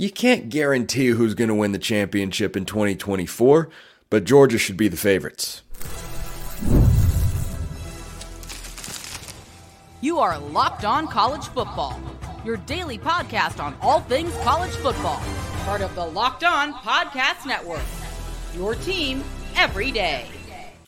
You 0.00 0.10
can't 0.10 0.48
guarantee 0.48 1.08
who's 1.08 1.34
going 1.34 1.48
to 1.48 1.54
win 1.54 1.72
the 1.72 1.78
championship 1.78 2.56
in 2.56 2.64
2024, 2.64 3.68
but 4.08 4.24
Georgia 4.24 4.56
should 4.56 4.78
be 4.78 4.88
the 4.88 4.96
favorites. 4.96 5.60
You 10.00 10.18
are 10.18 10.38
Locked 10.38 10.86
On 10.86 11.06
College 11.06 11.48
Football, 11.48 12.00
your 12.46 12.56
daily 12.56 12.96
podcast 12.96 13.62
on 13.62 13.76
all 13.82 14.00
things 14.00 14.34
college 14.38 14.74
football. 14.76 15.20
Part 15.66 15.82
of 15.82 15.94
the 15.94 16.06
Locked 16.06 16.44
On 16.44 16.72
Podcast 16.72 17.44
Network. 17.44 17.84
Your 18.56 18.76
team 18.76 19.22
every 19.54 19.90
day. 19.90 20.39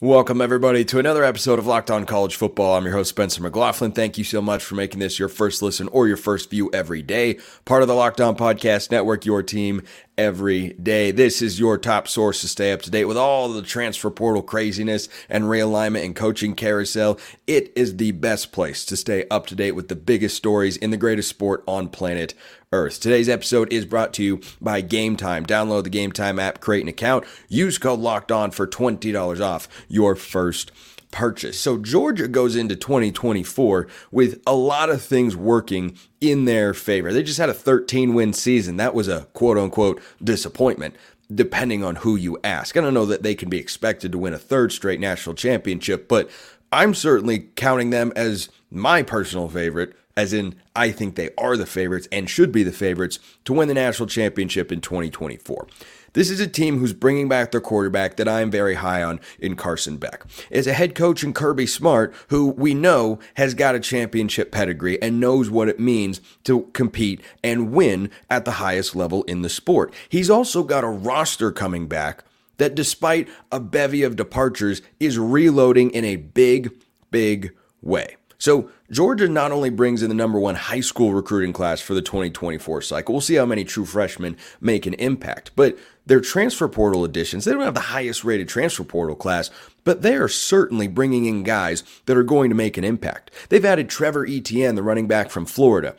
Welcome, 0.03 0.41
everybody, 0.41 0.85
to 0.87 0.99
another 0.99 1.23
episode 1.23 1.61
of 1.61 1.69
Locked 1.69 1.89
On 1.89 2.05
College 2.07 2.35
Football. 2.35 2.75
I'm 2.75 2.83
your 2.83 2.95
host, 2.95 3.11
Spencer 3.11 3.41
McLaughlin. 3.41 3.93
Thank 3.93 4.19
you 4.19 4.25
so 4.25 4.43
much 4.43 4.65
for 4.65 4.75
making 4.75 4.99
this 4.99 5.17
your 5.17 5.29
first 5.29 5.63
listen 5.63 5.87
or 5.93 6.09
your 6.09 6.17
first 6.17 6.51
view 6.51 6.69
every 6.73 7.03
day. 7.03 7.39
Part 7.67 7.83
of 7.83 7.89
the 7.89 7.95
Locked 7.95 8.21
On 8.21 8.35
Podcast 8.35 8.91
Network, 8.91 9.25
your 9.25 9.45
team 9.45 9.81
every 10.19 10.71
day. 10.71 11.13
This 11.13 11.41
is 11.41 11.61
your 11.61 11.79
top 11.79 12.09
source 12.09 12.41
to 12.41 12.49
stay 12.49 12.73
up 12.73 12.83
to 12.83 12.91
date 12.91 13.05
with 13.05 13.17
all 13.17 13.49
the 13.49 13.63
transfer 13.63 14.11
portal 14.11 14.43
craziness 14.43 15.09
and 15.29 15.45
realignment 15.45 16.05
and 16.05 16.17
coaching 16.17 16.57
carousel. 16.57 17.17
It 17.47 17.73
is 17.77 17.97
the 17.97 18.11
best 18.11 18.51
place 18.51 18.85
to 18.87 18.97
stay 18.97 19.27
up 19.31 19.47
to 19.47 19.55
date 19.55 19.77
with 19.77 19.87
the 19.87 19.95
biggest 19.95 20.37
stories 20.37 20.77
in 20.77 20.91
the 20.91 20.97
greatest 20.97 21.29
sport 21.29 21.63
on 21.69 21.89
planet 21.89 22.35
Earth. 22.73 23.01
Today's 23.01 23.29
episode 23.29 23.73
is 23.73 23.85
brought 23.85 24.13
to 24.15 24.23
you 24.23 24.41
by 24.61 24.81
Game 24.81 25.17
Time. 25.17 25.45
Download 25.45 25.85
the 25.85 25.91
Game 25.91 26.13
Time 26.13 26.39
app, 26.39 26.61
create 26.61 26.83
an 26.83 26.89
account, 26.89 27.25
use 27.49 27.79
code 27.79 28.01
Locked 28.01 28.33
On 28.33 28.51
for 28.51 28.67
$20 28.67 29.41
off 29.41 29.69
your 29.89 30.17
first 30.17 30.73
purchase. 31.11 31.61
So 31.61 31.79
Georgia 31.79 32.27
goes 32.27 32.57
into 32.57 32.75
2024 32.75 33.87
with 34.11 34.43
a 34.47 34.55
lot 34.55 34.89
of 34.89 35.03
things 35.03 35.37
working 35.37 35.97
in 36.21 36.47
their 36.47 36.75
favor. 36.75 37.13
They 37.13 37.23
just 37.23 37.39
had 37.39 37.51
a 37.51 37.55
13 37.55 38.15
win 38.15 38.33
season. 38.33 38.79
That 38.79 38.95
was 38.95 39.09
a 39.09 39.27
quote 39.35 39.59
unquote 39.59 40.03
disappointment. 40.23 40.97
Depending 41.33 41.83
on 41.83 41.97
who 41.97 42.17
you 42.17 42.39
ask. 42.45 42.77
I 42.77 42.83
don't 42.83 42.93
know 42.93 43.07
that 43.07 43.23
they 43.23 43.35
can 43.35 43.49
be 43.49 43.57
expected 43.59 44.13
to 44.13 44.19
win 44.19 44.35
a 44.35 44.39
third 44.39 44.71
straight 44.71 45.01
national 45.01 45.35
championship, 45.35 46.07
but 46.07 46.29
I'm 46.71 46.93
certainly 46.93 47.49
counting 47.57 47.89
them 47.89 48.13
as 48.15 48.51
my 48.71 49.03
personal 49.03 49.49
favorite, 49.49 49.95
as 50.17 50.33
in, 50.33 50.55
I 50.77 50.91
think 50.91 51.15
they 51.15 51.31
are 51.39 51.57
the 51.57 51.67
favorites 51.67 52.09
and 52.13 52.29
should 52.29 52.53
be 52.53 52.63
the 52.63 52.73
favorites 52.73 53.19
to 53.45 53.53
win 53.53 53.69
the 53.69 53.75
national 53.75 54.09
championship 54.09 54.71
in 54.71 54.81
2024. 54.81 55.67
This 56.15 56.29
is 56.29 56.41
a 56.41 56.47
team 56.47 56.79
who's 56.79 56.93
bringing 56.93 57.27
back 57.27 57.51
their 57.53 57.61
quarterback 57.61 58.17
that 58.17 58.29
I 58.29 58.43
am 58.43 58.51
very 58.51 58.75
high 58.75 59.03
on 59.03 59.19
in 59.39 59.57
Carson 59.57 59.97
Beck. 59.97 60.25
As 60.51 60.67
a 60.67 60.75
head 60.75 60.95
coach 60.95 61.25
in 61.25 61.33
Kirby 61.33 61.67
Smart, 61.67 62.15
who 62.29 62.49
we 62.49 62.75
know 62.75 63.19
has 63.35 63.55
got 63.55 63.75
a 63.75 63.81
championship 63.81 64.53
pedigree 64.53 65.01
and 65.01 65.19
knows 65.19 65.49
what 65.49 65.71
it 65.71 65.81
means 65.81 66.21
to 66.45 66.65
compete 66.75 67.23
and 67.43 67.73
win 67.73 68.11
at 68.29 68.45
the 68.45 68.53
highest 68.53 68.95
level 68.95 69.23
in 69.23 69.41
the 69.41 69.49
sport. 69.49 69.95
He's 70.07 70.29
also 70.29 70.63
got 70.63 70.85
a 70.85 70.89
roster 70.89 71.51
coming 71.51 71.87
back 71.87 72.25
that, 72.59 72.75
despite 72.75 73.27
a 73.51 73.59
bevy 73.59 74.03
of 74.03 74.17
departures, 74.17 74.83
is 75.01 75.19
reloading 75.19 75.91
in 75.91 76.05
a 76.05 76.17
big, 76.17 76.73
big 77.11 77.53
way. 77.81 78.17
So 78.43 78.71
Georgia 78.91 79.29
not 79.29 79.53
only 79.53 79.71
brings 79.71 80.03
in 80.03 80.09
the 80.09 80.17
number 80.17 80.37
one 80.37 80.57
high 80.57 80.81
school 80.81 81.15
recruiting 81.15 81.53
class 81.53 81.81
for 81.81 81.95
the 81.95 82.03
2024 82.03 82.83
cycle, 82.83 83.15
we'll 83.15 83.21
see 83.21 83.37
how 83.37 83.47
many 83.47 83.63
true 83.63 83.85
freshmen 83.85 84.37
make 84.61 84.85
an 84.85 84.95
impact, 84.95 85.53
but 85.55 85.79
their 86.07 86.21
transfer 86.21 86.67
portal 86.67 87.05
additions, 87.05 87.45
they 87.45 87.53
don't 87.53 87.63
have 87.63 87.75
the 87.75 87.81
highest 87.81 88.25
rated 88.25 88.49
transfer 88.49 88.83
portal 88.83 89.15
class, 89.15 89.49
but 89.85 90.03
they 90.03 90.17
are 90.17 90.27
certainly 90.27 90.89
bringing 90.89 91.27
in 91.27 91.45
guys 91.45 91.85
that 92.07 92.17
are 92.17 92.25
going 92.25 92.51
to 92.51 92.57
make 92.57 92.77
an 92.77 92.83
impact. 92.83 93.31
They've 93.49 93.65
added 93.65 93.89
Trevor 93.89 94.27
Etienne, 94.27 94.75
the 94.75 94.83
running 94.83 95.07
back 95.07 95.31
from 95.31 95.47
Florida. 95.47 95.95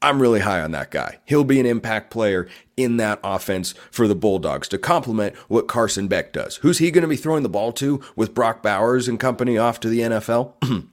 I'm 0.00 0.22
really 0.22 0.40
high 0.40 0.62
on 0.62 0.70
that 0.70 0.90
guy. 0.90 1.18
He'll 1.26 1.44
be 1.44 1.60
an 1.60 1.66
impact 1.66 2.10
player 2.10 2.48
in 2.74 2.96
that 2.96 3.20
offense 3.22 3.74
for 3.90 4.08
the 4.08 4.14
Bulldogs 4.14 4.66
to 4.68 4.78
complement 4.78 5.36
what 5.48 5.68
Carson 5.68 6.08
Beck 6.08 6.32
does. 6.32 6.56
Who's 6.56 6.78
he 6.78 6.90
going 6.90 7.02
to 7.02 7.08
be 7.08 7.16
throwing 7.16 7.42
the 7.42 7.50
ball 7.50 7.70
to 7.72 8.00
with 8.16 8.32
Brock 8.32 8.62
Bowers 8.62 9.08
and 9.08 9.20
company 9.20 9.58
off 9.58 9.78
to 9.80 9.90
the 9.90 10.00
NFL? 10.00 10.88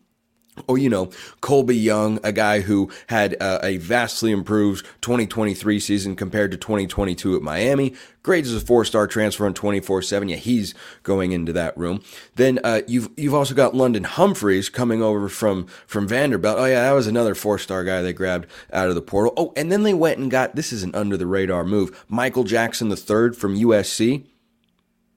Or, 0.68 0.78
you 0.78 0.90
know, 0.90 1.08
Colbie 1.42 1.82
Young, 1.82 2.20
a 2.24 2.32
guy 2.32 2.62
who 2.62 2.90
had 3.08 3.36
uh, 3.42 3.60
a 3.64 3.78
vastly 3.78 4.32
improved 4.32 4.86
2023 5.02 5.80
season 5.80 6.16
compared 6.16 6.52
to 6.52 6.58
2022 6.58 7.36
at 7.36 7.42
Miami. 7.42 7.94
Grades 8.22 8.52
as 8.52 8.62
a 8.62 8.66
four 8.66 8.84
star 8.86 9.08
transfer 9.08 9.46
on 9.46 9.54
24 9.54 10.02
7. 10.02 10.30
Yeah, 10.30 10.36
he's 10.36 10.74
going 11.04 11.32
into 11.32 11.54
that 11.54 11.78
room. 11.78 12.04
Then 12.36 12.60
uh, 12.64 12.82
you've 12.88 13.10
you've 13.16 13.34
also 13.34 13.56
got 13.56 13.76
London 13.76 14.04
Humphreys 14.04 14.70
coming 14.70 15.02
over 15.02 15.30
from, 15.30 15.68
from 15.88 16.08
Vanderbilt. 16.08 16.58
Oh, 16.60 16.66
yeah, 16.66 16.84
that 16.84 16.92
was 16.92 17.08
another 17.08 17.34
four 17.34 17.58
star 17.58 17.84
guy 17.84 18.02
they 18.02 18.14
grabbed 18.14 18.48
out 18.74 18.90
of 18.90 18.96
the 18.96 19.02
portal. 19.02 19.34
Oh, 19.38 19.54
and 19.56 19.72
then 19.72 19.84
they 19.84 19.94
went 19.94 20.20
and 20.20 20.30
got 20.30 20.56
this 20.56 20.74
is 20.74 20.84
an 20.84 20.94
under 20.94 21.18
the 21.18 21.28
radar 21.28 21.64
move 21.64 22.06
Michael 22.10 22.44
Jackson 22.44 22.90
III 22.90 23.34
from 23.34 23.56
USC. 23.56 24.26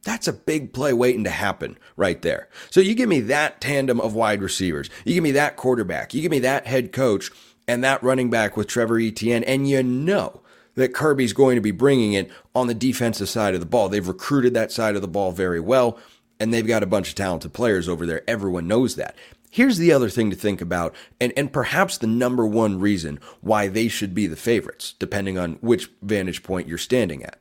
That's 0.04 0.26
a 0.26 0.32
big 0.32 0.72
play 0.72 0.92
waiting 0.92 1.24
to 1.24 1.30
happen 1.30 1.78
right 1.96 2.20
there. 2.22 2.48
So 2.70 2.80
you 2.80 2.94
give 2.94 3.08
me 3.08 3.20
that 3.20 3.60
tandem 3.60 4.00
of 4.00 4.14
wide 4.14 4.42
receivers, 4.42 4.90
you 5.04 5.14
give 5.14 5.22
me 5.22 5.32
that 5.32 5.56
quarterback, 5.56 6.12
you 6.12 6.22
give 6.22 6.30
me 6.30 6.40
that 6.40 6.66
head 6.66 6.92
coach 6.92 7.30
and 7.68 7.84
that 7.84 8.02
running 8.02 8.30
back 8.30 8.56
with 8.56 8.66
Trevor 8.66 8.98
Etienne, 8.98 9.44
and 9.44 9.68
you 9.68 9.82
know 9.82 10.42
that 10.74 10.94
Kirby's 10.94 11.32
going 11.32 11.54
to 11.54 11.60
be 11.60 11.70
bringing 11.70 12.14
it 12.14 12.30
on 12.54 12.66
the 12.66 12.74
defensive 12.74 13.28
side 13.28 13.54
of 13.54 13.60
the 13.60 13.66
ball. 13.66 13.88
They've 13.88 14.06
recruited 14.06 14.54
that 14.54 14.72
side 14.72 14.96
of 14.96 15.02
the 15.02 15.08
ball 15.08 15.32
very 15.32 15.60
well, 15.60 15.98
and 16.40 16.52
they've 16.52 16.66
got 16.66 16.82
a 16.82 16.86
bunch 16.86 17.10
of 17.10 17.14
talented 17.14 17.52
players 17.52 17.88
over 17.88 18.06
there. 18.06 18.22
Everyone 18.28 18.66
knows 18.66 18.96
that. 18.96 19.14
Here's 19.50 19.76
the 19.76 19.92
other 19.92 20.08
thing 20.08 20.30
to 20.30 20.36
think 20.36 20.62
about, 20.62 20.94
and, 21.20 21.32
and 21.36 21.52
perhaps 21.52 21.98
the 21.98 22.06
number 22.06 22.46
one 22.46 22.80
reason 22.80 23.20
why 23.42 23.68
they 23.68 23.86
should 23.86 24.14
be 24.14 24.26
the 24.26 24.34
favorites, 24.34 24.94
depending 24.98 25.38
on 25.38 25.54
which 25.60 25.90
vantage 26.00 26.42
point 26.42 26.68
you're 26.68 26.78
standing 26.78 27.22
at. 27.22 27.38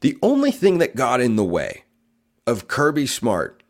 The 0.00 0.16
only 0.22 0.50
thing 0.50 0.78
that 0.78 0.96
got 0.96 1.20
in 1.20 1.36
the 1.36 1.44
way 1.44 1.84
of 2.46 2.68
Kirby 2.68 3.06
Smart 3.06 3.62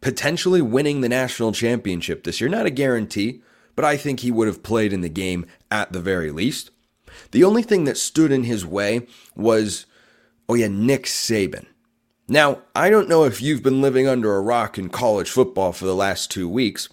potentially 0.00 0.60
winning 0.60 1.00
the 1.00 1.08
national 1.08 1.50
championship 1.50 2.24
this 2.24 2.38
year, 2.38 2.50
not 2.50 2.66
a 2.66 2.70
guarantee, 2.70 3.40
but 3.74 3.86
I 3.86 3.96
think 3.96 4.20
he 4.20 4.30
would 4.30 4.46
have 4.46 4.62
played 4.62 4.92
in 4.92 5.00
the 5.00 5.08
game 5.08 5.46
at 5.70 5.92
the 5.92 6.00
very 6.00 6.30
least. 6.30 6.70
The 7.30 7.42
only 7.42 7.62
thing 7.62 7.84
that 7.84 7.96
stood 7.96 8.30
in 8.30 8.44
his 8.44 8.66
way 8.66 9.06
was, 9.34 9.86
oh 10.46 10.54
yeah, 10.54 10.68
Nick 10.68 11.04
Saban. 11.04 11.64
Now, 12.28 12.58
I 12.74 12.90
don't 12.90 13.08
know 13.08 13.24
if 13.24 13.40
you've 13.40 13.62
been 13.62 13.80
living 13.80 14.06
under 14.06 14.36
a 14.36 14.42
rock 14.42 14.76
in 14.76 14.90
college 14.90 15.30
football 15.30 15.72
for 15.72 15.86
the 15.86 15.94
last 15.94 16.30
two 16.30 16.50
weeks. 16.50 16.90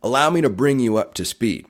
Allow 0.00 0.30
me 0.30 0.40
to 0.40 0.48
bring 0.48 0.78
you 0.78 0.96
up 0.96 1.14
to 1.14 1.24
speed. 1.24 1.66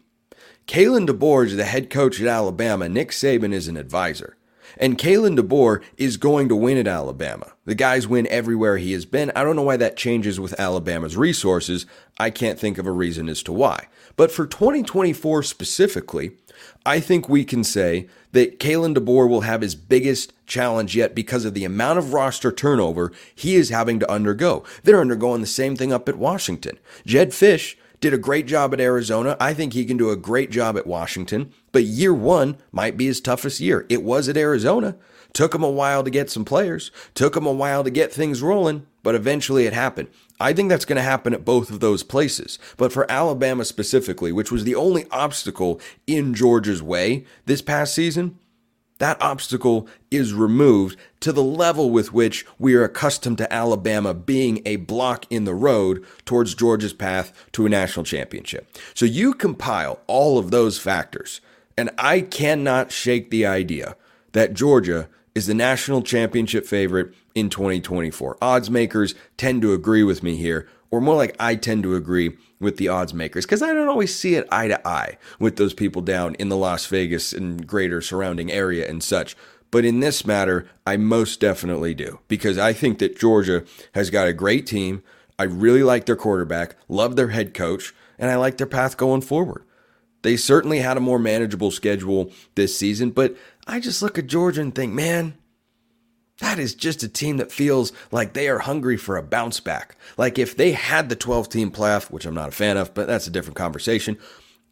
Kalen 0.66 1.06
DeBoer 1.06 1.56
the 1.56 1.64
head 1.64 1.88
coach 1.88 2.20
at 2.20 2.26
Alabama. 2.26 2.90
Nick 2.90 3.10
Saban 3.10 3.54
is 3.54 3.68
an 3.68 3.76
advisor. 3.78 4.36
And 4.78 4.98
Kalen 4.98 5.38
DeBoer 5.38 5.82
is 5.96 6.16
going 6.16 6.48
to 6.48 6.56
win 6.56 6.78
at 6.78 6.86
Alabama. 6.86 7.52
The 7.64 7.74
guys 7.74 8.06
win 8.06 8.26
everywhere 8.28 8.76
he 8.76 8.92
has 8.92 9.04
been. 9.04 9.32
I 9.34 9.42
don't 9.42 9.56
know 9.56 9.62
why 9.62 9.76
that 9.76 9.96
changes 9.96 10.40
with 10.40 10.58
Alabama's 10.58 11.16
resources. 11.16 11.86
I 12.18 12.30
can't 12.30 12.58
think 12.58 12.78
of 12.78 12.86
a 12.86 12.92
reason 12.92 13.28
as 13.28 13.42
to 13.44 13.52
why. 13.52 13.88
But 14.16 14.30
for 14.30 14.46
2024 14.46 15.42
specifically, 15.42 16.32
I 16.86 17.00
think 17.00 17.28
we 17.28 17.44
can 17.44 17.64
say 17.64 18.08
that 18.32 18.58
Kalen 18.58 18.96
DeBoer 18.96 19.28
will 19.28 19.42
have 19.42 19.60
his 19.60 19.74
biggest 19.74 20.32
challenge 20.46 20.94
yet 20.94 21.14
because 21.14 21.44
of 21.44 21.54
the 21.54 21.64
amount 21.64 21.98
of 21.98 22.12
roster 22.12 22.52
turnover 22.52 23.12
he 23.34 23.54
is 23.54 23.70
having 23.70 23.98
to 24.00 24.10
undergo. 24.10 24.64
They're 24.82 25.00
undergoing 25.00 25.40
the 25.40 25.46
same 25.46 25.76
thing 25.76 25.92
up 25.92 26.08
at 26.08 26.16
Washington. 26.16 26.78
Jedd 27.06 27.30
Fisch 27.30 27.76
did 28.04 28.12
a 28.12 28.18
great 28.18 28.44
job 28.44 28.74
at 28.74 28.82
Arizona. 28.82 29.34
I 29.40 29.54
think 29.54 29.72
he 29.72 29.86
can 29.86 29.96
do 29.96 30.10
a 30.10 30.16
great 30.16 30.50
job 30.50 30.76
at 30.76 30.86
Washington. 30.86 31.54
But 31.72 31.84
year 31.84 32.12
one 32.12 32.58
might 32.70 32.98
be 32.98 33.06
his 33.06 33.18
toughest 33.18 33.60
year. 33.60 33.86
It 33.88 34.02
was 34.02 34.28
at 34.28 34.36
Arizona. 34.36 34.96
Took 35.32 35.54
him 35.54 35.62
a 35.62 35.70
while 35.70 36.04
to 36.04 36.10
get 36.10 36.30
some 36.30 36.44
players, 36.44 36.90
took 37.14 37.34
him 37.34 37.46
a 37.46 37.52
while 37.52 37.82
to 37.82 37.88
get 37.88 38.12
things 38.12 38.42
rolling, 38.42 38.86
but 39.02 39.14
eventually 39.14 39.64
it 39.64 39.72
happened. 39.72 40.08
I 40.38 40.52
think 40.52 40.68
that's 40.68 40.84
going 40.84 40.98
to 40.98 41.02
happen 41.02 41.32
at 41.32 41.46
both 41.46 41.70
of 41.70 41.80
those 41.80 42.02
places. 42.02 42.58
But 42.76 42.92
for 42.92 43.10
Alabama 43.10 43.64
specifically, 43.64 44.32
which 44.32 44.52
was 44.52 44.64
the 44.64 44.74
only 44.74 45.06
obstacle 45.10 45.80
in 46.06 46.34
Georgia's 46.34 46.82
way 46.82 47.24
this 47.46 47.62
past 47.62 47.94
season, 47.94 48.38
that 48.98 49.20
obstacle 49.20 49.88
is 50.10 50.32
removed 50.32 50.98
to 51.20 51.32
the 51.32 51.42
level 51.42 51.90
with 51.90 52.12
which 52.12 52.46
we 52.58 52.74
are 52.74 52.84
accustomed 52.84 53.38
to 53.38 53.52
Alabama 53.52 54.14
being 54.14 54.62
a 54.64 54.76
block 54.76 55.26
in 55.30 55.44
the 55.44 55.54
road 55.54 56.04
towards 56.24 56.54
Georgia's 56.54 56.92
path 56.92 57.32
to 57.52 57.66
a 57.66 57.68
national 57.68 58.04
championship. 58.04 58.68
So 58.94 59.04
you 59.04 59.34
compile 59.34 60.00
all 60.06 60.38
of 60.38 60.50
those 60.50 60.78
factors, 60.78 61.40
and 61.76 61.90
I 61.98 62.20
cannot 62.20 62.92
shake 62.92 63.30
the 63.30 63.46
idea 63.46 63.96
that 64.32 64.54
Georgia 64.54 65.08
is 65.34 65.46
the 65.46 65.54
national 65.54 66.02
championship 66.02 66.64
favorite 66.64 67.12
in 67.34 67.50
2024. 67.50 68.38
Odds 68.40 68.70
makers 68.70 69.14
tend 69.36 69.60
to 69.62 69.72
agree 69.72 70.04
with 70.04 70.22
me 70.22 70.36
here, 70.36 70.68
or 70.94 71.00
more 71.00 71.16
like 71.16 71.34
I 71.40 71.56
tend 71.56 71.82
to 71.82 71.96
agree 71.96 72.36
with 72.60 72.76
the 72.76 72.86
odds 72.86 73.12
makers 73.12 73.44
because 73.44 73.62
I 73.62 73.72
don't 73.72 73.88
always 73.88 74.14
see 74.14 74.36
it 74.36 74.46
eye 74.52 74.68
to 74.68 74.86
eye 74.86 75.18
with 75.40 75.56
those 75.56 75.74
people 75.74 76.02
down 76.02 76.36
in 76.36 76.50
the 76.50 76.56
Las 76.56 76.86
Vegas 76.86 77.32
and 77.32 77.66
greater 77.66 78.00
surrounding 78.00 78.52
area 78.52 78.88
and 78.88 79.02
such. 79.02 79.36
But 79.72 79.84
in 79.84 79.98
this 79.98 80.24
matter, 80.24 80.68
I 80.86 80.96
most 80.96 81.40
definitely 81.40 81.94
do 81.94 82.20
because 82.28 82.58
I 82.58 82.72
think 82.72 83.00
that 83.00 83.18
Georgia 83.18 83.64
has 83.92 84.08
got 84.08 84.28
a 84.28 84.32
great 84.32 84.68
team. 84.68 85.02
I 85.36 85.42
really 85.42 85.82
like 85.82 86.06
their 86.06 86.14
quarterback, 86.14 86.76
love 86.88 87.16
their 87.16 87.30
head 87.30 87.54
coach, 87.54 87.92
and 88.16 88.30
I 88.30 88.36
like 88.36 88.58
their 88.58 88.68
path 88.68 88.96
going 88.96 89.22
forward. 89.22 89.64
They 90.22 90.36
certainly 90.36 90.78
had 90.78 90.96
a 90.96 91.00
more 91.00 91.18
manageable 91.18 91.72
schedule 91.72 92.30
this 92.54 92.78
season, 92.78 93.10
but 93.10 93.34
I 93.66 93.80
just 93.80 94.00
look 94.00 94.16
at 94.16 94.28
Georgia 94.28 94.60
and 94.60 94.72
think, 94.72 94.92
man, 94.92 95.34
that 96.38 96.58
is 96.58 96.74
just 96.74 97.02
a 97.02 97.08
team 97.08 97.36
that 97.36 97.52
feels 97.52 97.92
like 98.10 98.32
they 98.32 98.48
are 98.48 98.58
hungry 98.58 98.96
for 98.96 99.16
a 99.16 99.22
bounce 99.22 99.60
back. 99.60 99.96
Like 100.16 100.38
if 100.38 100.56
they 100.56 100.72
had 100.72 101.08
the 101.08 101.16
12 101.16 101.48
team 101.48 101.70
playoff, 101.70 102.10
which 102.10 102.26
I'm 102.26 102.34
not 102.34 102.48
a 102.48 102.52
fan 102.52 102.76
of, 102.76 102.92
but 102.92 103.06
that's 103.06 103.26
a 103.26 103.30
different 103.30 103.56
conversation. 103.56 104.18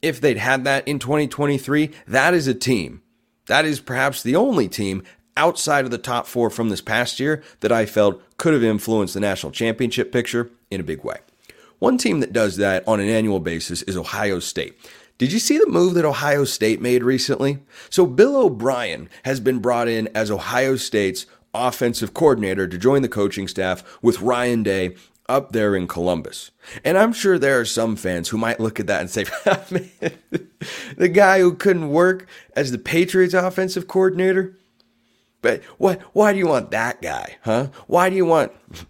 If 0.00 0.20
they'd 0.20 0.38
had 0.38 0.64
that 0.64 0.86
in 0.88 0.98
2023, 0.98 1.90
that 2.08 2.34
is 2.34 2.48
a 2.48 2.54
team. 2.54 3.02
That 3.46 3.64
is 3.64 3.80
perhaps 3.80 4.22
the 4.22 4.34
only 4.34 4.68
team 4.68 5.04
outside 5.36 5.84
of 5.84 5.90
the 5.90 5.98
top 5.98 6.26
four 6.26 6.50
from 6.50 6.68
this 6.68 6.80
past 6.80 7.20
year 7.20 7.42
that 7.60 7.72
I 7.72 7.86
felt 7.86 8.20
could 8.36 8.54
have 8.54 8.64
influenced 8.64 9.14
the 9.14 9.20
national 9.20 9.52
championship 9.52 10.12
picture 10.12 10.50
in 10.70 10.80
a 10.80 10.84
big 10.84 11.04
way. 11.04 11.18
One 11.78 11.96
team 11.96 12.20
that 12.20 12.32
does 12.32 12.56
that 12.58 12.86
on 12.86 13.00
an 13.00 13.08
annual 13.08 13.40
basis 13.40 13.82
is 13.82 13.96
Ohio 13.96 14.40
State. 14.40 14.76
Did 15.18 15.32
you 15.32 15.38
see 15.38 15.58
the 15.58 15.68
move 15.68 15.94
that 15.94 16.04
Ohio 16.04 16.44
State 16.44 16.80
made 16.80 17.04
recently? 17.04 17.58
So, 17.90 18.06
Bill 18.06 18.36
O'Brien 18.36 19.08
has 19.24 19.40
been 19.40 19.60
brought 19.60 19.88
in 19.88 20.08
as 20.14 20.30
Ohio 20.30 20.76
State's 20.76 21.26
offensive 21.54 22.14
coordinator 22.14 22.66
to 22.66 22.78
join 22.78 23.02
the 23.02 23.08
coaching 23.08 23.48
staff 23.48 23.98
with 24.02 24.20
Ryan 24.20 24.62
Day 24.62 24.94
up 25.28 25.52
there 25.52 25.74
in 25.74 25.86
Columbus. 25.86 26.50
And 26.84 26.98
I'm 26.98 27.12
sure 27.12 27.38
there 27.38 27.60
are 27.60 27.64
some 27.64 27.96
fans 27.96 28.28
who 28.28 28.38
might 28.38 28.60
look 28.60 28.80
at 28.80 28.86
that 28.86 29.00
and 29.00 29.10
say, 29.10 29.24
the 30.96 31.08
guy 31.08 31.40
who 31.40 31.54
couldn't 31.54 31.90
work 31.90 32.26
as 32.56 32.70
the 32.70 32.78
Patriots 32.78 33.34
offensive 33.34 33.88
coordinator? 33.88 34.56
But 35.40 35.62
what 35.76 36.00
why 36.12 36.32
do 36.32 36.38
you 36.38 36.46
want 36.46 36.70
that 36.70 37.02
guy, 37.02 37.36
huh? 37.42 37.68
Why 37.86 38.10
do 38.10 38.16
you 38.16 38.26
want 38.26 38.52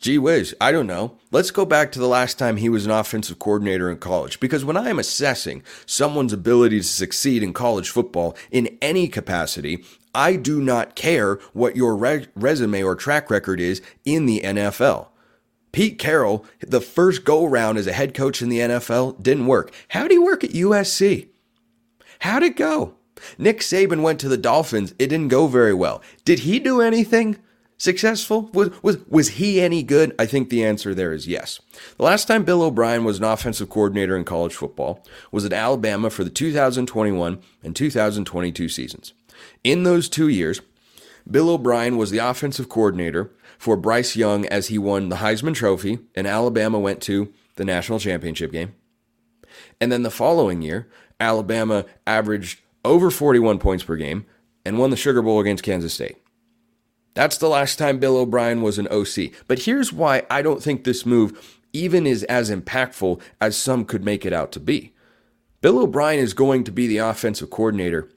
Gee 0.00 0.18
whiz, 0.18 0.54
I 0.60 0.70
don't 0.70 0.86
know. 0.86 1.18
Let's 1.32 1.50
go 1.50 1.64
back 1.64 1.90
to 1.90 1.98
the 1.98 2.06
last 2.06 2.38
time 2.38 2.56
he 2.56 2.68
was 2.68 2.86
an 2.86 2.92
offensive 2.92 3.40
coordinator 3.40 3.90
in 3.90 3.98
college. 3.98 4.38
Because 4.38 4.64
when 4.64 4.76
I 4.76 4.90
am 4.90 5.00
assessing 5.00 5.64
someone's 5.86 6.32
ability 6.32 6.78
to 6.78 6.84
succeed 6.84 7.42
in 7.42 7.52
college 7.52 7.90
football 7.90 8.36
in 8.52 8.78
any 8.80 9.08
capacity, 9.08 9.84
I 10.18 10.34
do 10.34 10.60
not 10.60 10.96
care 10.96 11.36
what 11.52 11.76
your 11.76 11.94
re- 11.94 12.26
resume 12.34 12.82
or 12.82 12.96
track 12.96 13.30
record 13.30 13.60
is 13.60 13.80
in 14.04 14.26
the 14.26 14.40
NFL. 14.40 15.10
Pete 15.70 15.96
Carroll, 15.96 16.44
the 16.60 16.80
first 16.80 17.24
go 17.24 17.44
round 17.44 17.78
as 17.78 17.86
a 17.86 17.92
head 17.92 18.14
coach 18.14 18.42
in 18.42 18.48
the 18.48 18.58
NFL, 18.58 19.22
didn't 19.22 19.46
work. 19.46 19.72
How 19.90 20.02
did 20.02 20.10
he 20.10 20.18
work 20.18 20.42
at 20.42 20.50
USC? 20.50 21.28
How'd 22.18 22.42
it 22.42 22.56
go? 22.56 22.96
Nick 23.38 23.60
Saban 23.60 24.02
went 24.02 24.18
to 24.18 24.28
the 24.28 24.36
Dolphins. 24.36 24.92
It 24.98 25.06
didn't 25.06 25.28
go 25.28 25.46
very 25.46 25.72
well. 25.72 26.02
Did 26.24 26.40
he 26.40 26.58
do 26.58 26.80
anything? 26.80 27.36
successful? 27.80 28.50
Was, 28.52 28.70
was, 28.82 28.98
was 29.06 29.28
he 29.28 29.60
any 29.60 29.84
good? 29.84 30.12
I 30.18 30.26
think 30.26 30.50
the 30.50 30.64
answer 30.64 30.96
there 30.96 31.12
is 31.12 31.28
yes. 31.28 31.60
The 31.96 32.02
last 32.02 32.26
time 32.26 32.42
Bill 32.42 32.62
O'Brien 32.62 33.04
was 33.04 33.18
an 33.18 33.24
offensive 33.24 33.70
coordinator 33.70 34.16
in 34.16 34.24
college 34.24 34.56
football 34.56 35.06
was 35.30 35.44
at 35.44 35.52
Alabama 35.52 36.10
for 36.10 36.24
the 36.24 36.30
2021 36.30 37.40
and 37.62 37.76
2022 37.76 38.68
seasons. 38.68 39.14
In 39.64 39.82
those 39.82 40.08
two 40.08 40.28
years, 40.28 40.60
Bill 41.30 41.50
O'Brien 41.50 41.96
was 41.96 42.10
the 42.10 42.18
offensive 42.18 42.68
coordinator 42.68 43.30
for 43.58 43.76
Bryce 43.76 44.16
Young 44.16 44.46
as 44.46 44.68
he 44.68 44.78
won 44.78 45.08
the 45.08 45.16
Heisman 45.16 45.54
Trophy 45.54 45.98
and 46.14 46.26
Alabama 46.26 46.78
went 46.78 47.02
to 47.02 47.32
the 47.56 47.64
national 47.64 47.98
championship 47.98 48.52
game. 48.52 48.74
And 49.80 49.90
then 49.90 50.02
the 50.02 50.10
following 50.10 50.62
year, 50.62 50.88
Alabama 51.20 51.84
averaged 52.06 52.60
over 52.84 53.10
41 53.10 53.58
points 53.58 53.84
per 53.84 53.96
game 53.96 54.24
and 54.64 54.78
won 54.78 54.90
the 54.90 54.96
Sugar 54.96 55.22
Bowl 55.22 55.40
against 55.40 55.64
Kansas 55.64 55.94
State. 55.94 56.16
That's 57.14 57.38
the 57.38 57.48
last 57.48 57.78
time 57.78 57.98
Bill 57.98 58.16
O'Brien 58.16 58.62
was 58.62 58.78
an 58.78 58.86
OC. 58.88 59.32
But 59.48 59.60
here's 59.60 59.92
why 59.92 60.22
I 60.30 60.40
don't 60.40 60.62
think 60.62 60.84
this 60.84 61.04
move 61.04 61.58
even 61.72 62.06
is 62.06 62.22
as 62.24 62.50
impactful 62.50 63.20
as 63.40 63.56
some 63.56 63.84
could 63.84 64.04
make 64.04 64.24
it 64.24 64.32
out 64.32 64.52
to 64.52 64.60
be. 64.60 64.94
Bill 65.60 65.80
O'Brien 65.80 66.20
is 66.20 66.32
going 66.32 66.64
to 66.64 66.70
be 66.70 66.86
the 66.86 66.98
offensive 66.98 67.50
coordinator. 67.50 68.08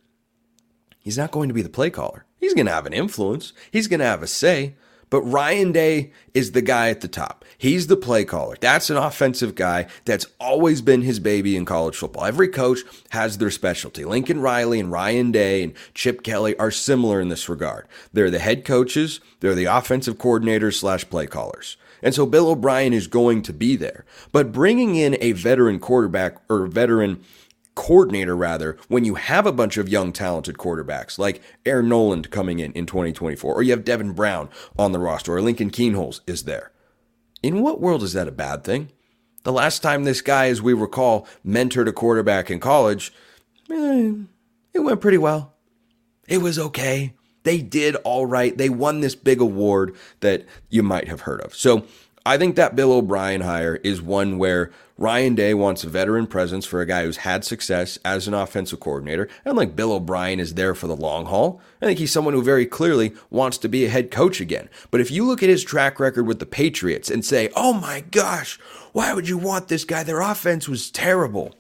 He's 1.02 1.18
not 1.18 1.32
going 1.32 1.50
to 1.50 1.54
be 1.54 1.62
the 1.62 1.70
play 1.70 1.90
caller. 1.90 2.26
He's 2.38 2.54
going 2.54 2.66
to 2.68 2.72
have 2.72 2.86
an 2.86 2.94
influence, 2.94 3.54
he's 3.72 3.88
going 3.88 4.00
to 4.00 4.06
have 4.06 4.24
a 4.24 4.28
say, 4.28 4.76
but 5.12 5.22
Ryan 5.24 5.74
Day 5.74 6.14
is 6.34 6.54
the 6.54 6.62
guy 6.62 6.90
at 6.90 7.02
the 7.02 7.08
top. 7.10 7.44
He's 7.58 7.88
the 7.88 7.98
play 7.98 8.24
caller. 8.24 8.56
That's 8.60 8.90
an 8.90 8.96
offensive 8.96 9.56
guy 9.56 9.88
that's 10.06 10.26
always 10.40 10.82
been 10.82 11.02
his 11.02 11.20
baby 11.20 11.58
in 11.58 11.66
college 11.66 11.98
football. 11.98 12.24
Every 12.24 12.48
coach 12.48 12.80
has 13.10 13.38
their 13.38 13.52
specialty. 13.52 14.06
Lincoln 14.06 14.40
Riley 14.40 14.80
and 14.80 14.90
Ryan 14.90 15.32
Day 15.32 15.64
and 15.64 15.74
Chip 15.94 16.24
Kelly 16.24 16.58
are 16.58 16.72
similar 16.72 17.20
in 17.20 17.28
this 17.28 17.50
regard. 17.50 17.88
They're 18.14 18.32
the 18.32 18.40
head 18.40 18.64
coaches, 18.64 19.20
they're 19.42 19.54
the 19.54 19.66
offensive 19.66 20.18
coordinators 20.18 20.76
slash 20.76 21.08
play 21.10 21.28
callers. 21.28 21.76
And 22.02 22.16
so 22.16 22.26
Bill 22.26 22.50
O'Brien 22.50 22.94
is 22.94 23.08
going 23.08 23.42
to 23.44 23.54
be 23.54 23.76
there. 23.76 24.06
But 24.32 24.54
bringing 24.54 24.96
in 24.96 25.18
a 25.20 25.34
veteran 25.34 25.80
quarterback 25.80 26.38
or 26.50 26.68
veteran 26.68 27.22
coordinator 27.76 28.36
rather 28.36 28.78
when 28.88 29.06
you 29.06 29.16
have 29.16 29.46
a 29.46 29.52
bunch 29.52 29.78
of 29.78 29.90
young 29.90 30.12
talented 30.12 30.58
quarterbacks 30.58 31.18
like 31.18 31.42
Aaron 31.66 31.90
Noland 31.90 32.30
coming 32.30 32.60
in 32.60 32.72
in 32.74 32.86
2024 32.86 33.54
or 33.54 33.64
you 33.64 33.72
have 33.72 33.86
Devin 33.86 34.12
Brown 34.12 34.50
on 34.78 34.92
the 34.92 35.00
roster 35.00 35.34
or 35.36 35.42
Lincoln 35.42 35.72
Kienholz 35.72 36.20
is 36.28 36.44
there. 36.44 36.72
In 37.42 37.62
what 37.62 37.82
world 37.82 38.04
is 38.04 38.14
that 38.14 38.28
a 38.28 38.32
bad 38.32 38.64
thing? 38.64 38.92
The 39.44 39.52
last 39.52 39.82
time 39.82 40.04
this 40.04 40.22
guy, 40.22 40.48
as 40.48 40.62
we 40.62 40.74
recall, 40.74 41.28
mentored 41.46 41.88
a 41.88 41.94
quarterback 41.94 42.52
in 42.52 42.60
college, 42.60 43.12
eh, 43.72 44.14
it 44.74 44.80
went 44.80 45.02
pretty 45.02 45.18
well. 45.18 45.56
It 46.28 46.38
was 46.40 46.60
okay. 46.60 47.16
They 47.44 47.62
did 47.62 47.96
all 48.04 48.28
right. 48.28 48.56
They 48.56 48.70
won 48.70 49.00
this 49.00 49.16
big 49.16 49.42
award 49.42 49.96
that 50.20 50.46
you 50.70 50.84
might 50.84 51.08
have 51.08 51.22
heard 51.22 51.42
of. 51.42 51.56
So 51.56 51.86
I 52.26 52.38
think 52.38 52.56
that 52.56 52.76
Bill 52.76 52.94
O'Brien 52.94 53.42
hire 53.42 53.78
is 53.78 54.02
one 54.02 54.38
where 54.38 54.72
Ryan 54.98 55.34
Day 55.34 55.56
wants 55.56 55.84
a 55.84 55.90
veteran 55.90 56.28
presence 56.28 56.66
for 56.66 56.80
a 56.80 56.86
guy 56.86 57.04
who's 57.04 57.18
had 57.18 57.44
success 57.44 57.98
as 58.06 58.28
an 58.28 58.36
offensive 58.36 58.80
coordinator. 58.80 59.28
And 59.44 59.58
like 59.58 59.76
Bill 59.76 59.94
O'Brien 59.94 60.40
is 60.40 60.54
there 60.54 60.76
for 60.76 60.86
the 60.86 60.96
long 60.96 61.26
haul. 61.26 61.60
I 61.82 61.88
think 61.88 61.98
he's 61.98 62.12
someone 62.12 62.36
who 62.36 62.44
very 62.44 62.68
clearly 62.68 63.14
wants 63.32 63.58
to 63.60 63.68
be 63.68 63.86
a 63.86 63.90
head 63.90 64.12
coach 64.12 64.40
again. 64.40 64.70
But 64.92 65.02
if 65.02 65.10
you 65.10 65.26
look 65.26 65.42
at 65.42 65.50
his 65.50 65.64
track 65.64 66.00
record 66.00 66.28
with 66.28 66.38
the 66.38 66.46
Patriots 66.46 67.10
and 67.10 67.26
say, 67.26 67.50
oh 67.56 67.74
my 67.74 68.02
gosh, 68.12 68.60
why 68.92 69.14
would 69.14 69.28
you 69.28 69.40
want 69.40 69.68
this 69.68 69.86
guy? 69.86 70.04
Their 70.04 70.22
offense 70.22 70.70
was 70.70 70.92
terrible. 70.92 71.56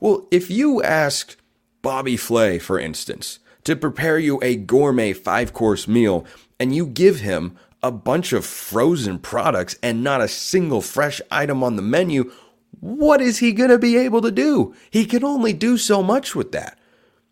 Well, 0.00 0.26
if 0.30 0.50
you 0.50 0.82
asked 0.82 1.36
Bobby 1.82 2.16
Flay, 2.16 2.58
for 2.58 2.78
instance, 2.78 3.40
to 3.64 3.76
prepare 3.76 4.18
you 4.18 4.40
a 4.42 4.56
gourmet 4.56 5.12
five 5.12 5.52
course 5.52 5.86
meal 5.86 6.24
and 6.58 6.74
you 6.74 6.86
give 6.86 7.20
him 7.20 7.58
a 7.84 7.90
bunch 7.92 8.32
of 8.32 8.46
frozen 8.46 9.18
products 9.18 9.76
and 9.82 10.02
not 10.02 10.22
a 10.22 10.26
single 10.26 10.80
fresh 10.80 11.20
item 11.30 11.62
on 11.62 11.76
the 11.76 11.82
menu, 11.82 12.32
what 12.80 13.20
is 13.20 13.38
he 13.38 13.52
going 13.52 13.68
to 13.68 13.78
be 13.78 13.98
able 13.98 14.22
to 14.22 14.30
do? 14.30 14.74
He 14.90 15.04
can 15.04 15.22
only 15.22 15.52
do 15.52 15.76
so 15.76 16.02
much 16.02 16.34
with 16.34 16.50
that. 16.52 16.78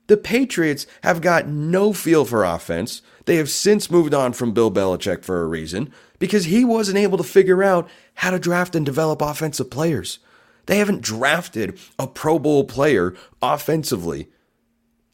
The 0.08 0.18
Patriots 0.18 0.86
have 1.04 1.22
got 1.22 1.48
no 1.48 1.94
feel 1.94 2.26
for 2.26 2.44
offense. 2.44 3.00
They 3.24 3.36
have 3.36 3.48
since 3.48 3.90
moved 3.90 4.12
on 4.12 4.34
from 4.34 4.52
Bill 4.52 4.70
Belichick 4.70 5.24
for 5.24 5.40
a 5.40 5.46
reason 5.46 5.90
because 6.18 6.44
he 6.44 6.66
wasn't 6.66 6.98
able 6.98 7.16
to 7.16 7.24
figure 7.24 7.62
out 7.62 7.88
how 8.16 8.30
to 8.30 8.38
draft 8.38 8.74
and 8.74 8.84
develop 8.84 9.22
offensive 9.22 9.70
players. 9.70 10.18
They 10.66 10.76
haven't 10.76 11.00
drafted 11.00 11.78
a 11.98 12.06
Pro 12.06 12.38
Bowl 12.38 12.64
player 12.64 13.14
offensively 13.40 14.28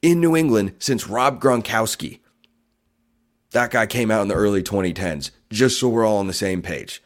in 0.02 0.21
New 0.21 0.35
England 0.35 0.73
since 0.80 1.07
Rob 1.07 1.40
Gronkowski. 1.40 2.18
That 3.52 3.71
guy 3.71 3.87
came 3.87 4.11
out 4.11 4.23
in 4.23 4.28
the 4.28 4.35
early 4.35 4.62
2010s, 4.62 5.31
just 5.50 5.81
so 5.81 5.88
we're 5.88 6.07
all 6.07 6.19
on 6.19 6.26
the 6.26 6.35
same 6.35 6.61
page. 6.61 7.02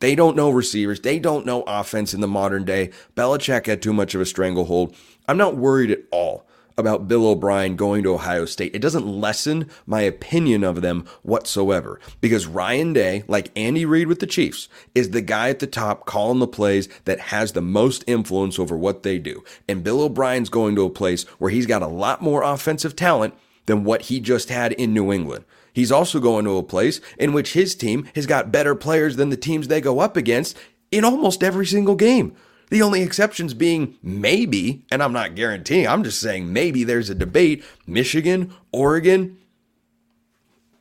They 0.00 0.16
don't 0.16 0.36
know 0.36 0.50
receivers. 0.50 1.00
They 1.00 1.18
don't 1.20 1.46
know 1.46 1.62
offense 1.62 2.12
in 2.12 2.20
the 2.20 2.26
modern 2.26 2.64
day. 2.64 2.90
Belichick 3.16 3.66
had 3.66 3.80
too 3.80 3.92
much 3.92 4.14
of 4.14 4.20
a 4.20 4.26
stranglehold. 4.26 4.94
I'm 5.28 5.36
not 5.36 5.56
worried 5.56 5.90
at 5.92 6.00
all 6.10 6.48
about 6.76 7.08
Bill 7.08 7.26
O'Brien 7.26 7.76
going 7.76 8.02
to 8.04 8.14
Ohio 8.14 8.44
State. 8.44 8.74
It 8.74 8.80
doesn't 8.80 9.06
lessen 9.06 9.68
my 9.86 10.00
opinion 10.00 10.64
of 10.64 10.80
them 10.80 11.06
whatsoever 11.22 12.00
because 12.20 12.46
Ryan 12.46 12.92
Day, 12.92 13.24
like 13.28 13.50
Andy 13.56 13.84
Reid 13.84 14.06
with 14.08 14.20
the 14.20 14.26
Chiefs, 14.26 14.68
is 14.94 15.10
the 15.10 15.20
guy 15.20 15.48
at 15.48 15.58
the 15.58 15.66
top 15.66 16.06
calling 16.06 16.38
the 16.38 16.46
plays 16.46 16.88
that 17.04 17.18
has 17.20 17.52
the 17.52 17.60
most 17.60 18.04
influence 18.06 18.58
over 18.58 18.76
what 18.76 19.02
they 19.02 19.18
do. 19.18 19.44
And 19.68 19.84
Bill 19.84 20.02
O'Brien's 20.02 20.48
going 20.48 20.76
to 20.76 20.84
a 20.84 20.90
place 20.90 21.24
where 21.38 21.50
he's 21.50 21.66
got 21.66 21.82
a 21.82 21.88
lot 21.88 22.22
more 22.22 22.42
offensive 22.42 22.94
talent 22.94 23.34
than 23.66 23.84
what 23.84 24.02
he 24.02 24.20
just 24.20 24.48
had 24.48 24.72
in 24.72 24.94
New 24.94 25.12
England. 25.12 25.44
He's 25.78 25.92
also 25.92 26.18
going 26.18 26.44
to 26.44 26.56
a 26.56 26.64
place 26.64 27.00
in 27.20 27.32
which 27.32 27.52
his 27.52 27.76
team 27.76 28.08
has 28.16 28.26
got 28.26 28.50
better 28.50 28.74
players 28.74 29.14
than 29.14 29.28
the 29.28 29.36
teams 29.36 29.68
they 29.68 29.80
go 29.80 30.00
up 30.00 30.16
against 30.16 30.56
in 30.90 31.04
almost 31.04 31.44
every 31.44 31.66
single 31.66 31.94
game. 31.94 32.34
The 32.68 32.82
only 32.82 33.00
exceptions 33.00 33.54
being 33.54 33.96
maybe, 34.02 34.84
and 34.90 35.00
I'm 35.00 35.12
not 35.12 35.36
guaranteeing, 35.36 35.86
I'm 35.86 36.02
just 36.02 36.20
saying 36.20 36.52
maybe 36.52 36.82
there's 36.82 37.10
a 37.10 37.14
debate 37.14 37.62
Michigan, 37.86 38.52
Oregon. 38.72 39.38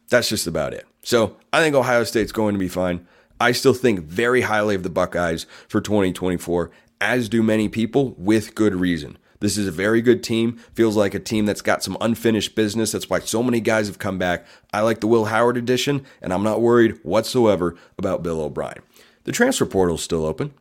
That's 0.10 0.30
just 0.30 0.48
about 0.48 0.74
it. 0.74 0.88
So 1.04 1.38
I 1.54 1.62
think 1.62 1.76
Ohio 1.76 2.04
State's 2.04 2.32
going 2.32 2.56
to 2.56 2.60
be 2.60 2.68
fine. 2.68 3.06
I 3.40 3.52
still 3.52 3.76
think 3.76 4.00
very 4.00 4.42
highly 4.42 4.74
of 4.74 4.82
the 4.82 4.90
Buckeyes 4.90 5.46
for 5.68 5.80
2024, 5.80 6.72
as 7.00 7.30
do 7.30 7.44
many 7.44 7.70
people 7.70 8.16
with 8.18 8.56
good 8.56 8.74
reason. 8.74 9.20
This 9.40 9.58
is 9.58 9.68
a 9.68 9.72
very 9.72 10.02
good 10.02 10.24
team. 10.24 10.58
Feels 10.74 10.96
like 10.96 11.14
a 11.14 11.20
team 11.20 11.46
that's 11.46 11.62
got 11.62 11.84
some 11.84 11.98
unfinished 12.02 12.56
business. 12.56 12.92
That's 12.92 13.10
why 13.10 13.20
so 13.20 13.44
many 13.44 13.60
guys 13.60 13.88
have 13.88 14.00
come 14.00 14.18
back. 14.18 14.46
I 14.74 14.82
like 14.82 15.00
the 15.00 15.08
Will 15.08 15.26
Howard 15.26 15.58
edition, 15.58 16.06
and 16.22 16.34
I'm 16.34 16.44
not 16.44 16.62
worried 16.62 17.00
whatsoever 17.04 17.76
about 17.98 18.24
Bill 18.24 18.42
O'Brien. 18.42 18.82
The 19.26 19.32
transfer 19.32 19.66
portal 19.66 19.96
is 19.96 20.02
still 20.02 20.26
open. 20.26 20.54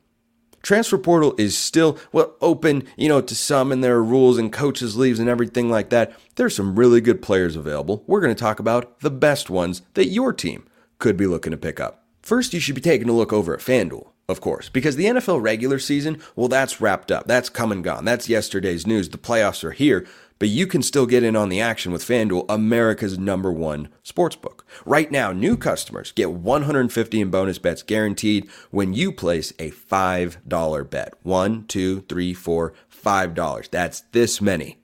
transfer 0.62 0.98
portal 0.98 1.34
is 1.38 1.56
still 1.56 1.96
well 2.12 2.34
open, 2.40 2.82
you 2.96 3.08
know, 3.08 3.20
to 3.20 3.34
some 3.34 3.70
and 3.70 3.84
there 3.84 3.94
are 3.94 4.02
rules 4.02 4.36
and 4.36 4.52
coaches 4.52 4.96
leaves 4.96 5.20
and 5.20 5.28
everything 5.28 5.70
like 5.70 5.90
that. 5.90 6.12
There's 6.34 6.56
some 6.56 6.76
really 6.76 7.00
good 7.00 7.22
players 7.22 7.54
available. 7.54 8.02
We're 8.08 8.20
going 8.20 8.34
to 8.34 8.40
talk 8.40 8.58
about 8.58 8.98
the 9.00 9.10
best 9.10 9.48
ones 9.48 9.82
that 9.94 10.08
your 10.08 10.32
team 10.32 10.66
could 10.98 11.16
be 11.16 11.28
looking 11.28 11.52
to 11.52 11.56
pick 11.56 11.78
up. 11.78 12.04
First, 12.22 12.52
you 12.52 12.58
should 12.58 12.74
be 12.74 12.80
taking 12.80 13.08
a 13.08 13.12
look 13.12 13.32
over 13.32 13.54
at 13.54 13.60
FanDuel, 13.60 14.08
of 14.28 14.40
course, 14.40 14.68
because 14.68 14.96
the 14.96 15.06
NFL 15.06 15.40
regular 15.42 15.78
season, 15.78 16.20
well, 16.34 16.48
that's 16.48 16.80
wrapped 16.80 17.12
up. 17.12 17.26
That's 17.26 17.48
come 17.48 17.70
and 17.70 17.84
gone. 17.84 18.04
That's 18.04 18.28
yesterday's 18.28 18.86
news. 18.86 19.08
The 19.08 19.18
playoffs 19.18 19.62
are 19.62 19.72
here 19.72 20.06
but 20.38 20.48
you 20.48 20.66
can 20.66 20.82
still 20.82 21.06
get 21.06 21.22
in 21.22 21.34
on 21.34 21.48
the 21.48 21.60
action 21.60 21.92
with 21.92 22.04
FanDuel, 22.04 22.44
America's 22.48 23.18
number 23.18 23.50
one 23.50 23.88
sportsbook. 24.04 24.60
Right 24.84 25.10
now, 25.10 25.32
new 25.32 25.56
customers 25.56 26.12
get 26.12 26.32
150 26.32 27.20
in 27.20 27.30
bonus 27.30 27.58
bets 27.58 27.82
guaranteed 27.82 28.48
when 28.70 28.92
you 28.92 29.12
place 29.12 29.52
a 29.58 29.70
$5 29.70 30.90
bet. 30.90 31.14
One, 31.22 31.64
two, 31.66 32.02
three, 32.02 32.34
four, 32.34 32.74
five 32.88 33.34
dollars. 33.34 33.68
That's 33.68 34.00
this 34.12 34.40
many. 34.40 34.78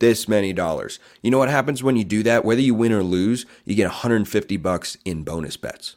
This 0.00 0.28
many 0.28 0.52
dollars. 0.52 0.98
You 1.22 1.30
know 1.30 1.38
what 1.38 1.48
happens 1.48 1.82
when 1.82 1.96
you 1.96 2.04
do 2.04 2.22
that? 2.24 2.44
Whether 2.44 2.60
you 2.60 2.74
win 2.74 2.92
or 2.92 3.02
lose, 3.02 3.46
you 3.64 3.74
get 3.74 3.86
150 3.86 4.56
bucks 4.58 4.98
in 5.04 5.22
bonus 5.22 5.56
bets. 5.56 5.96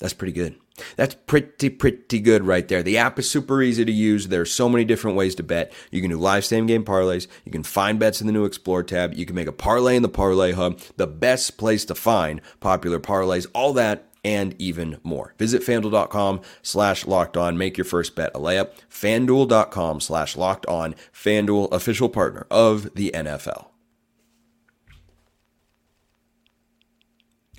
That's 0.00 0.14
pretty 0.14 0.32
good. 0.32 0.56
That's 0.96 1.14
pretty, 1.14 1.70
pretty 1.70 2.18
good 2.18 2.44
right 2.44 2.66
there. 2.66 2.82
The 2.82 2.98
app 2.98 3.18
is 3.18 3.30
super 3.30 3.62
easy 3.62 3.84
to 3.84 3.92
use. 3.92 4.28
There's 4.28 4.50
so 4.50 4.68
many 4.68 4.84
different 4.84 5.16
ways 5.16 5.36
to 5.36 5.44
bet. 5.44 5.72
You 5.92 6.00
can 6.00 6.10
do 6.10 6.18
live 6.18 6.44
same 6.44 6.66
game 6.66 6.84
parlays. 6.84 7.28
You 7.44 7.52
can 7.52 7.62
find 7.62 7.98
bets 7.98 8.20
in 8.20 8.26
the 8.26 8.32
new 8.32 8.44
Explore 8.44 8.82
tab. 8.82 9.14
You 9.14 9.24
can 9.24 9.36
make 9.36 9.46
a 9.46 9.52
parlay 9.52 9.94
in 9.94 10.02
the 10.02 10.08
Parlay 10.08 10.52
Hub, 10.52 10.80
the 10.96 11.06
best 11.06 11.58
place 11.58 11.84
to 11.86 11.94
find 11.94 12.40
popular 12.58 12.98
parlays, 12.98 13.46
all 13.54 13.72
that 13.74 14.10
and 14.24 14.56
even 14.58 14.98
more. 15.04 15.34
Visit 15.38 15.62
fanduel.com 15.62 16.40
slash 16.62 17.06
locked 17.06 17.36
on. 17.36 17.58
Make 17.58 17.76
your 17.76 17.84
first 17.84 18.16
bet 18.16 18.32
a 18.34 18.38
layup. 18.38 18.70
Fanduel.com 18.90 20.00
slash 20.00 20.36
locked 20.36 20.66
on. 20.66 20.94
Fanduel, 21.12 21.70
official 21.72 22.08
partner 22.08 22.46
of 22.50 22.94
the 22.94 23.12
NFL. 23.14 23.66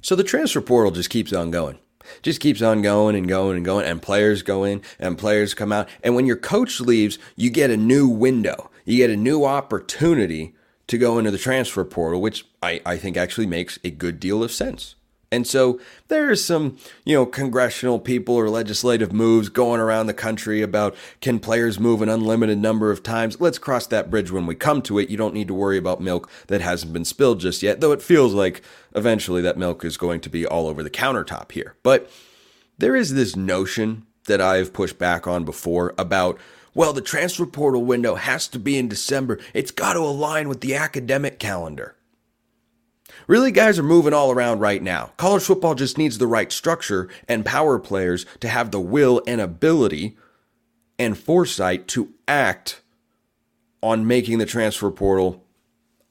So 0.01 0.15
the 0.15 0.23
transfer 0.23 0.61
portal 0.61 0.91
just 0.91 1.09
keeps 1.09 1.33
on 1.33 1.49
going 1.49 1.79
just 2.21 2.39
keeps 2.39 2.61
on 2.61 2.81
going 2.81 3.15
and 3.15 3.27
going 3.27 3.57
and 3.57 3.65
going 3.65 3.85
and 3.85 4.01
players 4.01 4.41
go 4.41 4.63
in 4.63 4.81
and 4.99 5.17
players 5.17 5.53
come 5.53 5.71
out. 5.71 5.89
And 6.03 6.15
when 6.15 6.25
your 6.25 6.37
coach 6.37 6.79
leaves 6.79 7.17
you 7.35 7.49
get 7.49 7.71
a 7.71 7.77
new 7.77 8.07
window. 8.07 8.69
You 8.85 8.97
get 8.97 9.09
a 9.09 9.17
new 9.17 9.45
opportunity 9.45 10.55
to 10.87 10.97
go 10.97 11.17
into 11.17 11.31
the 11.31 11.37
transfer 11.37 11.83
portal 11.83 12.21
which 12.21 12.45
i, 12.61 12.79
I 12.85 12.97
think 12.97 13.17
actually 13.17 13.47
makes 13.47 13.79
a 13.83 13.89
good 13.89 14.19
deal 14.19 14.43
of 14.43 14.51
sense 14.51 14.95
and 15.31 15.45
so 15.47 15.79
there's 16.07 16.43
some, 16.43 16.77
you 17.03 17.15
know, 17.15 17.25
congressional 17.25 17.99
people 17.99 18.35
or 18.35 18.49
legislative 18.49 19.11
moves 19.11 19.49
going 19.49 19.81
around 19.81 20.07
the 20.07 20.13
country 20.13 20.61
about 20.61 20.95
can 21.19 21.39
players 21.39 21.79
move 21.79 22.01
an 22.01 22.09
unlimited 22.09 22.57
number 22.57 22.91
of 22.91 23.03
times. 23.03 23.41
Let's 23.41 23.57
cross 23.57 23.87
that 23.87 24.09
bridge 24.09 24.31
when 24.31 24.45
we 24.45 24.55
come 24.55 24.81
to 24.83 24.99
it. 24.99 25.09
You 25.09 25.17
don't 25.17 25.33
need 25.33 25.47
to 25.47 25.53
worry 25.53 25.77
about 25.77 26.01
milk 26.01 26.29
that 26.47 26.61
hasn't 26.61 26.93
been 26.93 27.05
spilled 27.05 27.39
just 27.39 27.63
yet, 27.63 27.81
though 27.81 27.91
it 27.91 28.01
feels 28.01 28.33
like 28.33 28.61
eventually 28.95 29.41
that 29.41 29.57
milk 29.57 29.83
is 29.83 29.97
going 29.97 30.21
to 30.21 30.29
be 30.29 30.45
all 30.45 30.67
over 30.67 30.83
the 30.83 30.89
countertop 30.89 31.51
here. 31.51 31.75
But 31.83 32.09
there 32.77 32.95
is 32.95 33.13
this 33.13 33.35
notion 33.35 34.05
that 34.27 34.41
I've 34.41 34.73
pushed 34.73 34.97
back 34.97 35.27
on 35.27 35.43
before 35.43 35.93
about 35.97 36.39
well, 36.73 36.91
the 36.91 36.99
transfer 36.99 37.45
portal 37.45 37.85
window 37.85 38.15
has 38.15 38.49
to 38.49 38.59
be 38.59 38.77
in 38.77 38.89
December. 38.89 39.39
It's 39.53 39.71
got 39.71 39.93
to 39.93 39.99
align 39.99 40.49
with 40.49 40.59
the 40.59 40.75
academic 40.75 41.39
calendar. 41.39 41.95
Really, 43.27 43.51
guys 43.51 43.79
are 43.79 43.83
moving 43.83 44.13
all 44.13 44.31
around 44.31 44.59
right 44.59 44.81
now. 44.81 45.11
College 45.17 45.43
football 45.43 45.73
just 45.73 45.97
needs 45.97 46.17
the 46.17 46.27
right 46.27 46.51
structure 46.51 47.09
and 47.27 47.45
power 47.45 47.79
players 47.79 48.25
to 48.39 48.47
have 48.47 48.71
the 48.71 48.79
will 48.79 49.21
and 49.25 49.41
ability 49.41 50.15
and 50.99 51.17
foresight 51.17 51.87
to 51.89 52.13
act 52.27 52.81
on 53.81 54.07
making 54.07 54.37
the 54.37 54.45
transfer 54.45 54.91
portal 54.91 55.43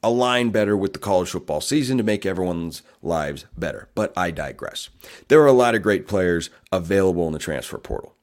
align 0.02 0.50
better 0.50 0.76
with 0.76 0.92
the 0.92 0.98
college 0.98 1.30
football 1.30 1.60
season 1.60 1.96
to 1.96 2.04
make 2.04 2.26
everyone's 2.26 2.82
lives 3.02 3.46
better. 3.56 3.88
But 3.94 4.12
I 4.16 4.30
digress. 4.30 4.90
There 5.28 5.40
are 5.40 5.46
a 5.46 5.52
lot 5.52 5.74
of 5.74 5.82
great 5.82 6.06
players 6.06 6.50
available 6.70 7.26
in 7.26 7.32
the 7.32 7.38
transfer 7.38 7.78
portal. 7.78 8.14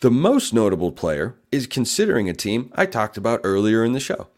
The 0.00 0.10
most 0.10 0.54
notable 0.54 0.92
player 0.92 1.34
is 1.52 1.66
considering 1.66 2.28
a 2.28 2.34
team 2.34 2.72
I 2.74 2.86
talked 2.86 3.16
about 3.16 3.40
earlier 3.44 3.84
in 3.84 3.92
the 3.92 4.00
show. 4.00 4.28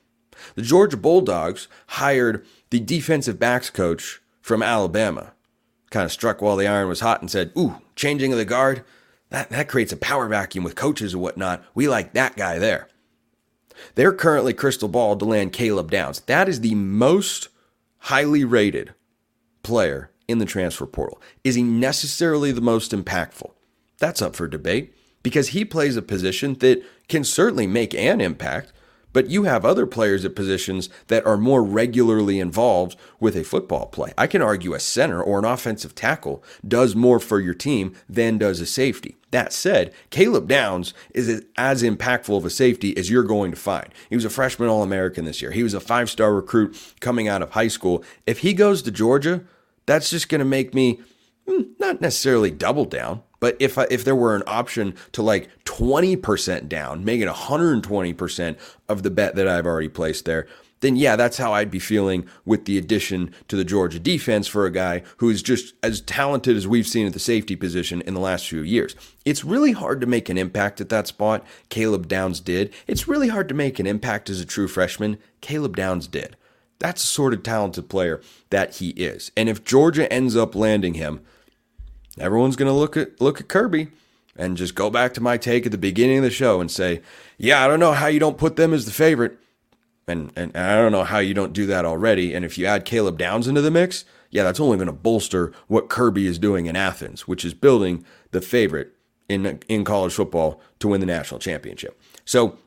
The 0.54 0.62
Georgia 0.62 0.97
Bulldogs 0.97 1.68
hired 1.88 2.45
the 2.70 2.80
defensive 2.80 3.38
backs 3.38 3.70
coach 3.70 4.20
from 4.40 4.62
Alabama. 4.62 5.32
Kind 5.90 6.04
of 6.04 6.12
struck 6.12 6.42
while 6.42 6.56
the 6.56 6.66
iron 6.66 6.88
was 6.88 7.00
hot 7.00 7.20
and 7.20 7.30
said, 7.30 7.52
Ooh, 7.56 7.76
changing 7.94 8.32
of 8.32 8.38
the 8.38 8.44
guard? 8.44 8.85
That, 9.30 9.50
that 9.50 9.68
creates 9.68 9.92
a 9.92 9.96
power 9.96 10.28
vacuum 10.28 10.64
with 10.64 10.76
coaches 10.76 11.12
and 11.12 11.23
whatnot. 11.23 11.64
We 11.75 11.88
like 11.88 12.12
that 12.12 12.37
guy 12.37 12.58
there. 12.58 12.88
They're 13.94 14.12
currently 14.12 14.54
crystal 14.54 14.88
ball 14.88 15.16
to 15.16 15.25
land 15.25 15.52
Caleb 15.52 15.90
Downs. 15.90 16.20
That 16.20 16.49
is 16.49 16.61
the 16.61 16.75
most 16.75 17.49
highly 17.99 18.44
rated 18.44 18.94
player 19.62 20.11
in 20.28 20.38
the 20.38 20.44
transfer 20.44 20.87
portal. 20.87 21.20
Is 21.44 21.54
he 21.54 21.62
necessarily 21.62 22.52
the 22.52 22.61
most 22.61 22.92
impactful? 22.92 23.50
That's 23.99 24.23
up 24.23 24.37
for 24.37 24.49
debate 24.49 24.94
because 25.23 25.49
he 25.49 25.64
plays 25.64 25.96
a 25.96 26.02
position 26.02 26.54
that 26.54 26.85
can 27.08 27.25
certainly 27.25 27.66
make 27.66 27.94
an 27.94 28.20
impact, 28.20 28.73
but 29.16 29.30
you 29.30 29.44
have 29.44 29.64
other 29.64 29.87
players 29.87 30.26
at 30.26 30.37
positions 30.37 30.90
that 31.06 31.25
are 31.25 31.38
more 31.38 31.64
regularly 31.64 32.38
involved 32.38 32.99
with 33.18 33.35
a 33.35 33.44
football 33.44 33.87
play. 33.87 34.12
I 34.18 34.26
can 34.26 34.42
argue 34.42 34.75
a 34.75 34.78
center 34.78 35.23
or 35.23 35.38
an 35.38 35.46
offensive 35.46 35.94
tackle 35.94 36.44
does 36.68 36.94
more 36.94 37.18
for 37.18 37.40
your 37.40 37.54
team 37.54 37.94
than 38.11 38.37
does 38.37 38.61
a 38.61 38.66
safety. 38.66 39.16
That 39.30 39.54
said, 39.54 39.94
Caleb 40.11 40.49
Downs 40.49 40.92
is 41.14 41.42
as 41.56 41.82
impactful 41.82 42.37
of 42.37 42.44
a 42.44 42.50
safety 42.50 42.94
as 42.99 43.11
you're 43.11 43.23
going 43.23 43.52
to 43.52 43.56
find. 43.56 43.88
He 44.11 44.16
was 44.16 44.26
a 44.26 44.28
freshman 44.28 44.68
All 44.68 44.82
American 44.82 45.25
this 45.25 45.40
year. 45.40 45.52
He 45.52 45.62
was 45.62 45.73
a 45.73 45.80
five 45.80 46.11
star 46.11 46.35
recruit 46.35 46.76
coming 47.00 47.26
out 47.26 47.40
of 47.40 47.52
high 47.52 47.68
school. 47.68 48.04
If 48.26 48.40
he 48.40 48.52
goes 48.52 48.82
to 48.82 48.90
Georgia, 48.90 49.44
that's 49.87 50.11
just 50.11 50.28
going 50.28 50.40
to 50.40 50.44
make 50.44 50.75
me 50.75 51.00
Hmm, 51.48 51.62
not 51.78 52.00
necessarily 52.00 52.50
double 52.50 52.84
down, 52.84 53.22
but 53.40 53.56
if 53.60 53.78
I, 53.78 53.86
if 53.90 54.04
there 54.04 54.16
were 54.16 54.34
an 54.34 54.42
option 54.46 54.94
to 55.12 55.22
like 55.22 55.48
20% 55.64 56.68
down, 56.68 57.04
make 57.04 57.20
it 57.20 57.28
120% 57.28 58.56
of 58.88 59.02
the 59.02 59.10
bet 59.10 59.36
that 59.36 59.46
I've 59.46 59.66
already 59.66 59.88
placed 59.88 60.24
there, 60.24 60.46
then 60.80 60.96
yeah, 60.96 61.16
that's 61.16 61.38
how 61.38 61.52
I'd 61.52 61.70
be 61.70 61.78
feeling 61.78 62.28
with 62.44 62.66
the 62.66 62.76
addition 62.76 63.34
to 63.48 63.56
the 63.56 63.64
Georgia 63.64 63.98
defense 63.98 64.46
for 64.46 64.66
a 64.66 64.70
guy 64.70 65.02
who 65.18 65.30
is 65.30 65.42
just 65.42 65.74
as 65.82 66.00
talented 66.02 66.56
as 66.56 66.68
we've 66.68 66.86
seen 66.86 67.06
at 67.06 67.12
the 67.12 67.18
safety 67.18 67.56
position 67.56 68.02
in 68.02 68.14
the 68.14 68.20
last 68.20 68.46
few 68.46 68.60
years. 68.60 68.94
It's 69.24 69.44
really 69.44 69.72
hard 69.72 70.00
to 70.00 70.06
make 70.06 70.28
an 70.28 70.36
impact 70.36 70.80
at 70.80 70.90
that 70.90 71.06
spot. 71.06 71.46
Caleb 71.70 72.08
Downs 72.08 72.40
did. 72.40 72.74
It's 72.86 73.08
really 73.08 73.28
hard 73.28 73.48
to 73.48 73.54
make 73.54 73.78
an 73.78 73.86
impact 73.86 74.28
as 74.28 74.40
a 74.40 74.44
true 74.44 74.68
freshman. 74.68 75.18
Caleb 75.40 75.76
Downs 75.76 76.06
did. 76.08 76.36
That's 76.78 77.00
the 77.00 77.08
sort 77.08 77.32
of 77.32 77.42
talented 77.42 77.88
player 77.88 78.20
that 78.50 78.76
he 78.76 78.90
is. 78.90 79.32
And 79.36 79.48
if 79.48 79.64
Georgia 79.64 80.12
ends 80.12 80.36
up 80.36 80.54
landing 80.54 80.94
him, 80.94 81.20
everyone's 82.18 82.56
going 82.56 82.70
to 82.70 82.78
look 82.78 82.96
at 82.96 83.20
look 83.20 83.40
at 83.40 83.49
Kirby 83.49 83.88
and 84.37 84.56
just 84.56 84.75
go 84.75 84.90
back 84.90 85.14
to 85.14 85.20
my 85.20 85.37
take 85.37 85.66
at 85.66 85.73
the 85.73 85.78
beginning 85.78 86.18
of 86.18 86.25
the 86.25 86.30
show 86.30 86.61
and 86.61 86.70
say, 86.70 87.02
"Yeah, 87.38 87.64
I 87.64 87.68
don't 87.68 87.80
know 87.80 87.92
how 87.92 88.06
you 88.06 88.20
don't 88.20 88.38
put 88.38 88.56
them 88.56 88.73
as 88.73 88.85
the 88.85 88.92
favorite." 88.92 89.38
And, 90.08 90.30
and 90.37 90.56
I 90.56 90.76
don't 90.76 90.92
know 90.92 91.02
how 91.02 91.18
you 91.18 91.35
don't 91.35 91.52
do 91.52 91.66
that 91.66 91.85
already. 91.85 92.32
And 92.32 92.44
if 92.44 92.56
you 92.56 92.66
add 92.66 92.85
Caleb 92.85 93.18
Downs 93.18 93.49
into 93.49 93.61
the 93.61 93.73
mix, 93.73 94.04
yeah, 94.30 94.44
that's 94.44 94.61
only 94.61 94.76
going 94.76 94.87
to 94.87 94.92
bolster 94.92 95.52
what 95.66 95.88
Kirby 95.88 96.28
is 96.28 96.38
doing 96.38 96.66
in 96.66 96.76
Athens, 96.76 97.26
which 97.26 97.44
is 97.44 97.54
building 97.54 98.04
the 98.30 98.40
favorite 98.40 98.92
in 99.28 99.61
in 99.68 99.85
college 99.85 100.14
football 100.14 100.61
to 100.78 100.88
win 100.88 101.00
the 101.00 101.06
national 101.06 101.40
championship. 101.40 102.00
So 102.25 102.58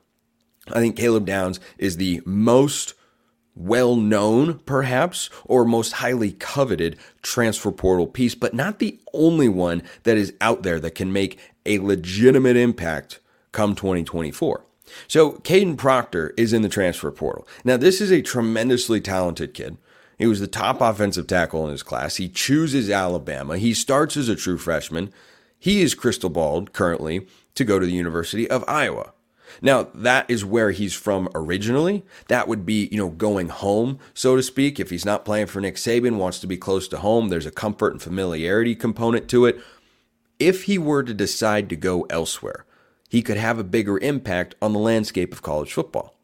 I 0.67 0.79
think 0.79 0.95
Caleb 0.95 1.25
Downs 1.25 1.59
is 1.77 1.97
the 1.97 2.21
most 2.25 2.93
well 3.59 3.95
known, 3.95 4.59
perhaps, 4.59 5.29
or 5.45 5.65
most 5.65 5.93
highly 5.93 6.31
coveted 6.31 6.97
transfer 7.21 7.71
portal 7.71 8.07
piece, 8.07 8.33
but 8.33 8.53
not 8.53 8.79
the 8.79 8.99
only 9.13 9.49
one 9.49 9.83
that 10.03 10.17
is 10.17 10.33
out 10.41 10.63
there 10.63 10.79
that 10.79 10.95
can 10.95 11.13
make 11.13 11.37
a 11.65 11.79
legitimate 11.79 12.55
impact 12.55 13.19
come 13.51 13.75
2024. 13.75 14.63
So, 15.07 15.33
Kadyn 15.33 15.77
Proctor 15.77 16.33
is 16.35 16.53
in 16.53 16.63
the 16.63 16.69
transfer 16.69 17.11
portal. 17.11 17.47
Now, 17.63 17.77
this 17.77 18.01
is 18.01 18.11
a 18.11 18.23
tremendously 18.23 18.99
talented 18.99 19.53
kid. 19.53 19.77
He 20.17 20.25
was 20.25 20.39
the 20.39 20.47
top 20.47 20.81
offensive 20.81 21.27
tackle 21.27 21.65
in 21.65 21.71
his 21.71 21.83
class. 21.83 22.15
He 22.15 22.27
chooses 22.27 22.89
Alabama. 22.89 23.57
He 23.57 23.73
starts 23.73 24.17
as 24.17 24.29
a 24.29 24.35
true 24.35 24.57
freshman. 24.57 25.13
He 25.59 25.81
is 25.81 25.93
crystal 25.93 26.29
balled 26.29 26.73
currently 26.73 27.27
to 27.55 27.63
go 27.63 27.79
to 27.79 27.85
the 27.85 27.91
University 27.91 28.49
of 28.49 28.63
Iowa. 28.67 29.13
Now, 29.61 29.89
that 29.93 30.29
is 30.29 30.45
where 30.45 30.71
he's 30.71 30.93
from 30.93 31.29
originally. 31.35 32.03
That 32.27 32.47
would 32.47 32.65
be, 32.65 32.87
you 32.91 32.97
know, 32.97 33.09
going 33.09 33.49
home, 33.49 33.99
so 34.13 34.35
to 34.35 34.43
speak. 34.43 34.79
If 34.79 34.89
he's 34.89 35.05
not 35.05 35.25
playing 35.25 35.47
for 35.47 35.61
Nick 35.61 35.75
Saban, 35.75 36.17
wants 36.17 36.39
to 36.39 36.47
be 36.47 36.57
close 36.57 36.87
to 36.89 36.97
home, 36.97 37.29
there's 37.29 37.45
a 37.45 37.51
comfort 37.51 37.93
and 37.93 38.01
familiarity 38.01 38.75
component 38.75 39.27
to 39.29 39.45
it. 39.45 39.59
If 40.39 40.63
he 40.63 40.77
were 40.77 41.03
to 41.03 41.13
decide 41.13 41.69
to 41.69 41.75
go 41.75 42.03
elsewhere, 42.09 42.65
he 43.09 43.21
could 43.21 43.37
have 43.37 43.59
a 43.59 43.63
bigger 43.63 43.97
impact 43.99 44.55
on 44.61 44.73
the 44.73 44.79
landscape 44.79 45.33
of 45.33 45.41
college 45.41 45.73
football. 45.73 46.15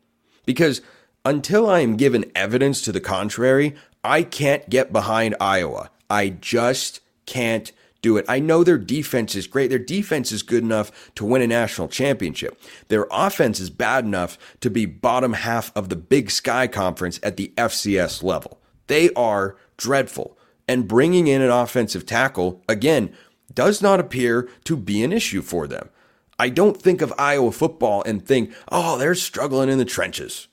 Because 0.46 0.82
until 1.26 1.68
I 1.70 1.80
am 1.80 1.98
given 1.98 2.32
evidence 2.36 2.82
to 2.82 2.92
the 2.92 3.02
contrary, 3.02 3.76
I 4.04 4.22
can't 4.22 4.70
get 4.70 4.94
behind 4.94 5.36
Iowa. 5.42 5.90
I 6.10 6.30
just 6.30 7.02
can't 7.26 7.72
do 8.06 8.18
it. 8.18 8.26
I 8.30 8.38
know 8.38 8.64
their 8.64 8.78
defense 8.78 9.34
is 9.34 9.48
great. 9.48 9.72
Their 9.72 9.80
defense 9.80 10.32
is 10.32 10.44
good 10.44 10.64
enough 10.64 11.12
to 11.16 11.26
win 11.26 11.42
a 11.42 11.48
national 11.48 11.88
championship. 11.88 12.62
Their 12.88 13.08
offense 13.10 13.60
is 13.60 13.72
bad 13.72 14.06
enough 14.06 14.38
to 14.62 14.70
be 14.70 14.86
bottom 14.86 15.34
half 15.34 15.76
of 15.76 15.90
the 15.90 15.96
Big 15.96 16.30
Sky 16.30 16.68
Conference 16.68 17.20
at 17.24 17.36
the 17.36 17.52
FCS 17.58 18.22
level. 18.22 18.62
They 18.86 19.12
are 19.14 19.58
dreadful. 19.78 20.38
And 20.68 20.88
bringing 20.88 21.26
in 21.26 21.42
an 21.42 21.50
offensive 21.50 22.06
tackle, 22.06 22.62
again, 22.70 23.12
does 23.52 23.82
not 23.82 24.00
appear 24.00 24.48
to 24.66 24.78
be 24.78 25.04
an 25.04 25.12
issue 25.12 25.42
for 25.42 25.68
them. 25.68 25.90
I 26.38 26.50
don't 26.50 26.80
think 26.80 27.02
of 27.02 27.12
Iowa 27.18 27.52
football 27.52 28.04
and 28.04 28.24
think, 28.24 28.54
oh, 28.72 29.00
they're 29.00 29.16
struggling 29.16 29.70
in 29.70 29.80
the 29.80 29.86
trenches. 29.86 30.48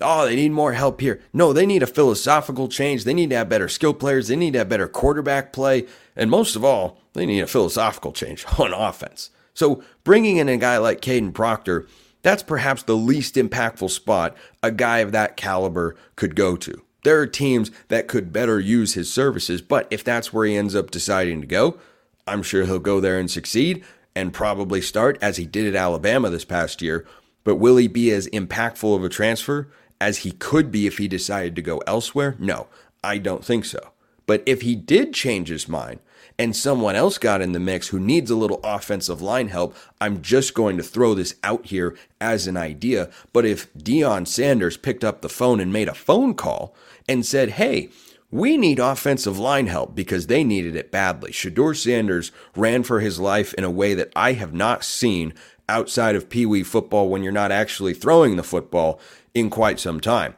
Oh, 0.00 0.26
they 0.26 0.36
need 0.36 0.52
more 0.52 0.72
help 0.72 1.00
here. 1.00 1.20
No, 1.32 1.52
they 1.52 1.66
need 1.66 1.82
a 1.82 1.86
philosophical 1.86 2.68
change. 2.68 3.04
They 3.04 3.14
need 3.14 3.30
to 3.30 3.36
have 3.36 3.48
better 3.48 3.68
skill 3.68 3.94
players. 3.94 4.28
They 4.28 4.36
need 4.36 4.52
to 4.52 4.60
have 4.60 4.68
better 4.68 4.88
quarterback 4.88 5.52
play. 5.52 5.86
And 6.16 6.30
most 6.30 6.56
of 6.56 6.64
all, 6.64 6.98
they 7.12 7.26
need 7.26 7.40
a 7.40 7.46
philosophical 7.46 8.12
change 8.12 8.44
on 8.58 8.72
offense. 8.72 9.30
So 9.54 9.82
bringing 10.04 10.36
in 10.36 10.48
a 10.48 10.56
guy 10.56 10.78
like 10.78 11.00
Kadyn 11.00 11.34
Proctor, 11.34 11.86
that's 12.22 12.42
perhaps 12.42 12.82
the 12.82 12.96
least 12.96 13.34
impactful 13.34 13.90
spot 13.90 14.36
a 14.62 14.70
guy 14.70 14.98
of 14.98 15.12
that 15.12 15.36
caliber 15.36 15.96
could 16.16 16.36
go 16.36 16.56
to. 16.56 16.82
There 17.02 17.18
are 17.20 17.26
teams 17.26 17.70
that 17.88 18.08
could 18.08 18.32
better 18.32 18.60
use 18.60 18.94
his 18.94 19.12
services, 19.12 19.62
but 19.62 19.88
if 19.90 20.04
that's 20.04 20.32
where 20.32 20.46
he 20.46 20.56
ends 20.56 20.74
up 20.74 20.90
deciding 20.90 21.40
to 21.40 21.46
go, 21.46 21.78
I'm 22.26 22.42
sure 22.42 22.66
he'll 22.66 22.78
go 22.78 23.00
there 23.00 23.18
and 23.18 23.30
succeed 23.30 23.82
and 24.14 24.32
probably 24.32 24.82
start 24.82 25.18
as 25.22 25.38
he 25.38 25.46
did 25.46 25.66
at 25.66 25.80
Alabama 25.80 26.28
this 26.28 26.44
past 26.44 26.82
year. 26.82 27.06
But 27.42 27.56
will 27.56 27.76
he 27.76 27.88
be 27.88 28.10
as 28.10 28.28
impactful 28.28 28.94
of 28.94 29.02
a 29.02 29.08
transfer 29.08 29.68
as 30.00 30.18
he 30.18 30.32
could 30.32 30.70
be 30.70 30.86
if 30.86 30.98
he 30.98 31.08
decided 31.08 31.54
to 31.56 31.62
go 31.62 31.78
elsewhere? 31.86 32.36
No, 32.38 32.68
I 33.04 33.18
don't 33.18 33.44
think 33.44 33.64
so. 33.64 33.90
But 34.26 34.42
if 34.46 34.62
he 34.62 34.74
did 34.76 35.12
change 35.12 35.48
his 35.48 35.68
mind 35.68 36.00
and 36.38 36.54
someone 36.54 36.94
else 36.94 37.18
got 37.18 37.42
in 37.42 37.52
the 37.52 37.60
mix 37.60 37.88
who 37.88 37.98
needs 37.98 38.30
a 38.30 38.36
little 38.36 38.60
offensive 38.62 39.20
line 39.20 39.48
help, 39.48 39.76
I'm 40.00 40.22
just 40.22 40.54
going 40.54 40.76
to 40.76 40.82
throw 40.82 41.14
this 41.14 41.34
out 41.42 41.66
here 41.66 41.96
as 42.20 42.46
an 42.46 42.56
idea. 42.56 43.10
But 43.32 43.44
if 43.44 43.72
Deion 43.74 44.26
Sanders 44.26 44.76
picked 44.76 45.04
up 45.04 45.20
the 45.20 45.28
phone 45.28 45.60
and 45.60 45.72
made 45.72 45.88
a 45.88 45.94
phone 45.94 46.34
call 46.34 46.74
and 47.08 47.26
said, 47.26 47.50
hey, 47.50 47.90
we 48.30 48.56
need 48.56 48.78
offensive 48.78 49.38
line 49.38 49.66
help 49.66 49.96
because 49.96 50.28
they 50.28 50.44
needed 50.44 50.76
it 50.76 50.92
badly. 50.92 51.32
Shedeur 51.32 51.76
Sanders 51.76 52.30
ran 52.54 52.84
for 52.84 53.00
his 53.00 53.18
life 53.18 53.52
in 53.54 53.64
a 53.64 53.70
way 53.70 53.94
that 53.94 54.12
I 54.14 54.34
have 54.34 54.54
not 54.54 54.84
seen 54.84 55.34
outside 55.70 56.16
of 56.16 56.28
Pee 56.28 56.46
Wee 56.46 56.62
football 56.62 57.08
when 57.08 57.22
you're 57.22 57.32
not 57.32 57.52
actually 57.52 57.94
throwing 57.94 58.36
the 58.36 58.42
football 58.42 59.00
in 59.34 59.48
quite 59.48 59.80
some 59.80 60.00
time. 60.00 60.34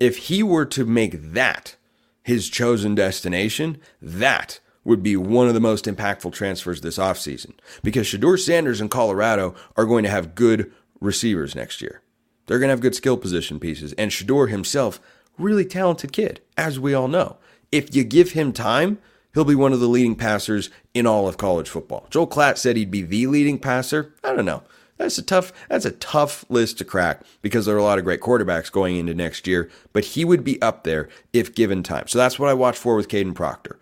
If 0.00 0.16
he 0.16 0.42
were 0.42 0.66
to 0.66 0.84
make 0.84 1.32
that 1.32 1.76
his 2.22 2.48
chosen 2.48 2.94
destination, 2.94 3.78
that 4.02 4.60
would 4.84 5.02
be 5.02 5.16
one 5.16 5.48
of 5.48 5.54
the 5.54 5.60
most 5.60 5.84
impactful 5.84 6.32
transfers 6.32 6.80
this 6.80 6.98
offseason 6.98 7.52
because 7.82 8.06
Shedeur 8.06 8.38
Sanders 8.38 8.80
in 8.80 8.88
Colorado 8.88 9.54
are 9.76 9.84
going 9.84 10.04
to 10.04 10.10
have 10.10 10.34
good 10.34 10.72
receivers 11.00 11.54
next 11.54 11.82
year. 11.82 12.02
They're 12.46 12.58
going 12.58 12.68
to 12.68 12.72
have 12.72 12.80
good 12.80 12.94
skill 12.94 13.16
position 13.16 13.58
pieces. 13.58 13.92
And 13.94 14.10
Shedeur 14.10 14.48
himself 14.48 15.00
really 15.38 15.64
talented 15.64 16.12
kid, 16.12 16.40
as 16.56 16.80
we 16.80 16.94
all 16.94 17.08
know. 17.08 17.36
If 17.72 17.94
you 17.94 18.04
give 18.04 18.32
him 18.32 18.52
time, 18.52 18.98
he'll 19.36 19.44
be 19.44 19.54
one 19.54 19.74
of 19.74 19.80
the 19.80 19.86
leading 19.86 20.16
passers 20.16 20.70
in 20.94 21.06
all 21.06 21.28
of 21.28 21.36
college 21.36 21.68
football. 21.68 22.06
Joel 22.08 22.26
Klatt 22.26 22.56
said 22.56 22.74
he'd 22.74 22.90
be 22.90 23.02
the 23.02 23.26
leading 23.26 23.58
passer. 23.58 24.14
I 24.24 24.34
don't 24.34 24.46
know. 24.46 24.62
That's 24.96 25.18
a 25.18 25.22
tough 25.22 25.52
that's 25.68 25.84
a 25.84 25.90
tough 25.90 26.46
list 26.48 26.78
to 26.78 26.84
crack 26.84 27.20
because 27.42 27.66
there 27.66 27.74
are 27.74 27.78
a 27.78 27.84
lot 27.84 27.98
of 27.98 28.04
great 28.04 28.22
quarterbacks 28.22 28.72
going 28.72 28.96
into 28.96 29.14
next 29.14 29.46
year, 29.46 29.70
but 29.92 30.06
he 30.06 30.24
would 30.24 30.42
be 30.42 30.60
up 30.62 30.84
there 30.84 31.10
if 31.34 31.54
given 31.54 31.82
time. 31.82 32.08
So 32.08 32.16
that's 32.18 32.38
what 32.38 32.48
I 32.48 32.54
watch 32.54 32.78
for 32.78 32.96
with 32.96 33.08
Kadyn 33.08 33.34
Proctor. 33.34 33.78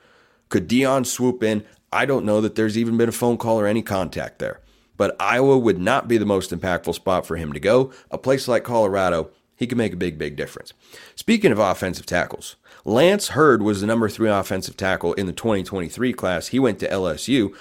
Could 0.49 0.68
Deion 0.68 1.06
swoop 1.06 1.44
in? 1.44 1.64
I 1.92 2.04
don't 2.04 2.25
know 2.25 2.40
that 2.40 2.56
there's 2.56 2.76
even 2.76 2.96
been 2.96 3.08
a 3.08 3.12
phone 3.12 3.37
call 3.37 3.61
or 3.61 3.68
any 3.68 3.80
contact 3.80 4.40
there. 4.40 4.61
But 4.96 5.14
Iowa 5.20 5.56
would 5.56 5.78
not 5.78 6.08
be 6.08 6.18
the 6.18 6.26
most 6.26 6.50
impactful 6.50 6.94
spot 6.94 7.26
for 7.26 7.37
him 7.37 7.52
to 7.52 7.61
go. 7.61 7.92
A 8.11 8.18
place 8.18 8.49
like 8.49 8.64
Colorado 8.64 9.30
he 9.56 9.66
could 9.66 9.78
make 9.78 9.92
a 9.92 9.96
big, 9.96 10.18
big 10.18 10.37
difference. 10.37 10.73
Speaking 11.14 11.52
of 11.52 11.58
offensive 11.58 12.06
tackles, 12.06 12.56
Lance 12.84 13.28
Heard 13.28 13.62
was 13.62 13.80
the 13.80 13.86
number 13.86 14.08
three 14.08 14.28
offensive 14.28 14.76
tackle 14.76 15.14
in 15.14 15.26
the 15.26 15.32
2023 15.32 16.12
class. 16.12 16.49
He 16.49 16.58
went 16.58 16.78
to 16.80 16.88
LSU. 16.88 17.54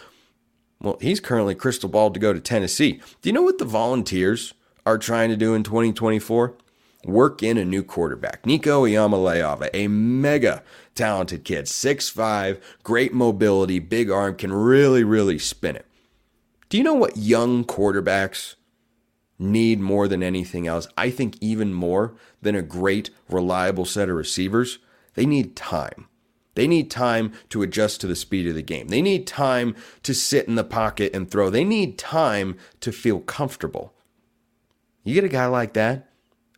Well, 0.81 0.97
he's 0.99 1.21
currently 1.21 1.55
crystal 1.55 1.87
balled 1.87 2.13
to 2.15 2.19
go 2.19 2.33
to 2.33 2.41
Tennessee. 2.41 2.99
Do 3.21 3.29
you 3.29 3.33
know 3.33 3.41
what 3.41 3.57
the 3.57 3.65
Volunteers 3.65 4.53
are 4.85 4.97
trying 4.97 5.29
to 5.29 5.37
do 5.37 5.53
in 5.53 5.63
2024? 5.63 6.55
Work 7.05 7.41
in 7.41 7.57
a 7.57 7.65
new 7.65 7.83
quarterback. 7.83 8.45
Nico 8.45 8.85
Iamaleava, 8.85 9.69
a 9.73 9.87
mega 9.87 10.61
talented 10.93 11.45
kid, 11.45 11.65
6'5, 11.65 12.61
great 12.83 13.13
mobility, 13.13 13.79
big 13.79 14.11
arm, 14.11 14.35
can 14.35 14.51
really, 14.51 15.03
really 15.03 15.39
spin 15.39 15.75
it. 15.77 15.85
Do 16.67 16.77
you 16.77 16.83
know 16.83 16.93
what 16.93 17.17
young 17.17 17.63
quarterbacks 17.63 18.55
need 19.39 19.79
more 19.79 20.07
than 20.07 20.23
anything 20.23 20.67
else, 20.67 20.87
I 20.97 21.09
think 21.09 21.37
even 21.41 21.73
more 21.73 22.13
than 22.41 22.55
a 22.55 22.61
great, 22.61 23.09
reliable 23.29 23.85
set 23.85 24.09
of 24.09 24.15
receivers, 24.15 24.79
they 25.15 25.25
need 25.25 25.55
time. 25.55 26.07
They 26.55 26.67
need 26.67 26.91
time 26.91 27.33
to 27.49 27.63
adjust 27.63 28.01
to 28.01 28.07
the 28.07 28.15
speed 28.15 28.47
of 28.47 28.55
the 28.55 28.61
game. 28.61 28.89
They 28.89 29.01
need 29.01 29.25
time 29.25 29.75
to 30.03 30.13
sit 30.13 30.47
in 30.47 30.55
the 30.55 30.63
pocket 30.63 31.15
and 31.15 31.29
throw. 31.29 31.49
They 31.49 31.63
need 31.63 31.97
time 31.97 32.57
to 32.81 32.91
feel 32.91 33.19
comfortable. 33.19 33.93
You 35.03 35.15
get 35.15 35.23
a 35.23 35.29
guy 35.29 35.47
like 35.47 35.73
that 35.73 36.09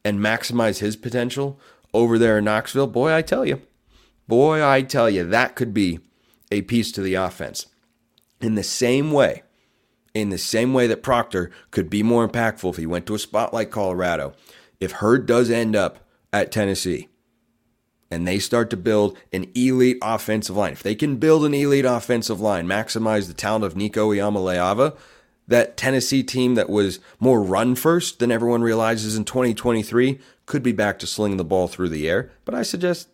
and 0.03 0.19
maximize 0.19 0.79
his 0.79 0.95
potential 0.95 1.59
over 1.93 2.19
there 2.19 2.37
in 2.37 2.43
Knoxville, 2.43 2.87
boy, 2.87 3.13
I 3.13 3.21
tell 3.21 3.45
you, 3.45 3.61
boy, 4.27 4.65
I 4.65 4.81
tell 4.81 5.09
you, 5.09 5.23
that 5.23 5.55
could 5.55 5.73
be 5.73 5.99
a 6.51 6.61
piece 6.61 6.91
to 6.91 7.01
the 7.01 7.15
offense. 7.15 7.67
In 8.41 8.55
the 8.55 8.63
same 8.63 9.11
way 9.11 9.43
in 10.15 10.29
the 10.29 10.37
same 10.37 10.73
way 10.73 10.87
that 10.87 11.03
Proctor 11.03 11.51
could 11.69 11.89
be 11.89 12.01
more 12.01 12.27
impactful 12.27 12.71
if 12.71 12.77
he 12.77 12.85
went 12.85 13.05
to 13.05 13.15
a 13.15 13.19
spot 13.19 13.53
like 13.53 13.69
Colorado, 13.69 14.33
if 14.79 14.93
Heard 14.93 15.27
does 15.27 15.51
end 15.51 15.75
up 15.75 16.07
at 16.31 16.51
Tennessee 16.51 17.09
and 18.15 18.25
they 18.25 18.39
start 18.39 18.69
to 18.69 18.77
build 18.77 19.17
an 19.33 19.51
elite 19.53 19.97
offensive 20.01 20.55
line, 20.55 20.71
if 20.71 20.81
they 20.81 20.95
can 20.95 21.17
build 21.17 21.45
an 21.45 21.53
elite 21.53 21.83
offensive 21.83 22.39
line, 22.39 22.65
maximize 22.65 23.27
the 23.27 23.33
talent 23.33 23.65
of 23.65 23.75
Nico 23.75 24.11
Iamaleava, 24.11 24.95
that 25.47 25.75
Tennessee 25.75 26.23
team 26.23 26.55
that 26.55 26.69
was 26.69 26.99
more 27.19 27.43
run 27.43 27.75
first 27.75 28.19
than 28.19 28.31
everyone 28.31 28.61
realizes 28.61 29.17
in 29.17 29.25
2023 29.25 30.17
could 30.45 30.63
be 30.63 30.71
back 30.71 30.97
to 30.99 31.05
slinging 31.05 31.37
the 31.37 31.43
ball 31.43 31.67
through 31.67 31.89
the 31.89 32.09
air. 32.09 32.31
But 32.45 32.55
I 32.55 32.63
suggest 32.63 33.09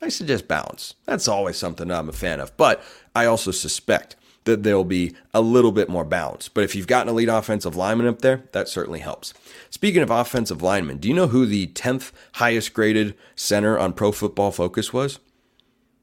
I 0.00 0.08
suggest 0.08 0.48
balance. 0.48 0.94
That's 1.04 1.28
always 1.28 1.56
something 1.56 1.88
I'm 1.88 2.08
a 2.08 2.12
fan 2.12 2.40
of. 2.40 2.56
But 2.56 2.82
I 3.14 3.26
also 3.26 3.52
suspect 3.52 4.16
that 4.44 4.62
they'll 4.62 4.84
be 4.84 5.14
a 5.32 5.40
little 5.40 5.72
bit 5.72 5.88
more 5.88 6.04
balanced. 6.04 6.54
But 6.54 6.64
if 6.64 6.74
you've 6.74 6.86
got 6.86 7.06
an 7.06 7.10
elite 7.10 7.28
offensive 7.28 7.76
lineman 7.76 8.06
up 8.06 8.20
there, 8.20 8.44
that 8.52 8.68
certainly 8.68 9.00
helps. 9.00 9.32
Speaking 9.70 10.02
of 10.02 10.10
offensive 10.10 10.62
linemen, 10.62 10.98
do 10.98 11.08
you 11.08 11.14
know 11.14 11.28
who 11.28 11.46
the 11.46 11.68
10th 11.68 12.12
highest 12.34 12.74
graded 12.74 13.14
center 13.36 13.78
on 13.78 13.92
Pro 13.92 14.12
Football 14.12 14.50
Focus 14.50 14.92
was? 14.92 15.18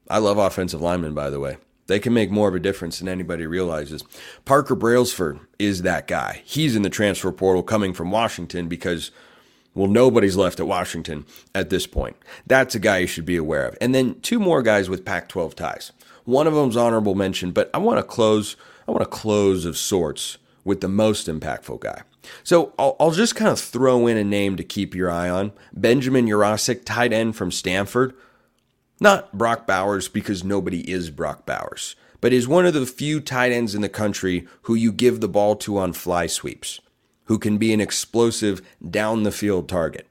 I 0.08 0.18
love 0.18 0.38
offensive 0.38 0.80
linemen, 0.80 1.14
by 1.14 1.30
the 1.30 1.40
way. 1.40 1.58
They 1.86 1.98
can 1.98 2.14
make 2.14 2.30
more 2.30 2.48
of 2.48 2.54
a 2.54 2.60
difference 2.60 3.00
than 3.00 3.08
anybody 3.08 3.46
realizes. 3.46 4.04
Parker 4.44 4.76
Brailsford 4.76 5.40
is 5.58 5.82
that 5.82 6.06
guy. 6.06 6.42
He's 6.44 6.76
in 6.76 6.82
the 6.82 6.88
transfer 6.88 7.32
portal 7.32 7.64
coming 7.64 7.94
from 7.94 8.12
Washington 8.12 8.68
because, 8.68 9.10
well, 9.74 9.88
nobody's 9.88 10.36
left 10.36 10.60
at 10.60 10.68
Washington 10.68 11.26
at 11.52 11.68
this 11.68 11.88
point. 11.88 12.16
That's 12.46 12.76
a 12.76 12.78
guy 12.78 12.98
you 12.98 13.06
should 13.08 13.24
be 13.24 13.36
aware 13.36 13.66
of. 13.66 13.76
And 13.80 13.92
then 13.92 14.20
two 14.20 14.38
more 14.38 14.62
guys 14.62 14.88
with 14.88 15.04
Pac 15.04 15.28
12 15.28 15.56
ties. 15.56 15.90
One 16.30 16.46
of 16.46 16.54
them's 16.54 16.76
honorable 16.76 17.16
mention, 17.16 17.50
but 17.50 17.70
I 17.74 17.78
want 17.78 17.98
to 17.98 18.04
close. 18.04 18.54
I 18.86 18.92
want 18.92 19.02
to 19.02 19.10
close 19.10 19.64
of 19.64 19.76
sorts 19.76 20.38
with 20.64 20.80
the 20.80 20.88
most 20.88 21.26
impactful 21.26 21.80
guy. 21.80 22.02
So 22.44 22.72
I'll, 22.78 22.94
I'll, 23.00 23.10
just 23.10 23.34
kind 23.34 23.50
of 23.50 23.58
throw 23.58 24.06
in 24.06 24.16
a 24.16 24.22
name 24.22 24.54
to 24.54 24.62
keep 24.62 24.94
your 24.94 25.10
eye 25.10 25.28
on 25.28 25.50
Benjamin 25.72 26.26
Yurosek, 26.26 26.84
tight 26.84 27.12
end 27.12 27.34
from 27.34 27.50
Stanford. 27.50 28.14
Not 29.00 29.36
Brock 29.36 29.66
Bowers 29.66 30.06
because 30.06 30.44
nobody 30.44 30.88
is 30.88 31.10
Brock 31.10 31.46
Bowers, 31.46 31.96
but 32.20 32.32
is 32.32 32.46
one 32.46 32.64
of 32.64 32.74
the 32.74 32.86
few 32.86 33.20
tight 33.20 33.50
ends 33.50 33.74
in 33.74 33.80
the 33.80 33.88
country 33.88 34.46
who 34.62 34.76
you 34.76 34.92
give 34.92 35.20
the 35.20 35.28
ball 35.28 35.56
to 35.56 35.78
on 35.78 35.92
fly 35.92 36.28
sweeps, 36.28 36.80
who 37.24 37.40
can 37.40 37.58
be 37.58 37.72
an 37.72 37.80
explosive 37.80 38.62
down 38.88 39.24
the 39.24 39.32
field 39.32 39.68
target. 39.68 40.06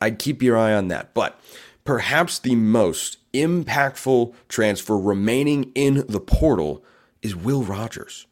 I'd 0.00 0.18
keep 0.18 0.42
your 0.42 0.56
eye 0.56 0.72
on 0.72 0.88
that. 0.88 1.12
But 1.12 1.38
perhaps 1.84 2.38
the 2.38 2.54
most 2.54 3.18
impactful 3.34 4.34
transfer 4.48 4.98
remaining 4.98 5.72
in 5.74 6.04
the 6.08 6.20
portal 6.20 6.82
is 7.22 7.36
Will 7.36 7.62
Rogers. 7.62 8.26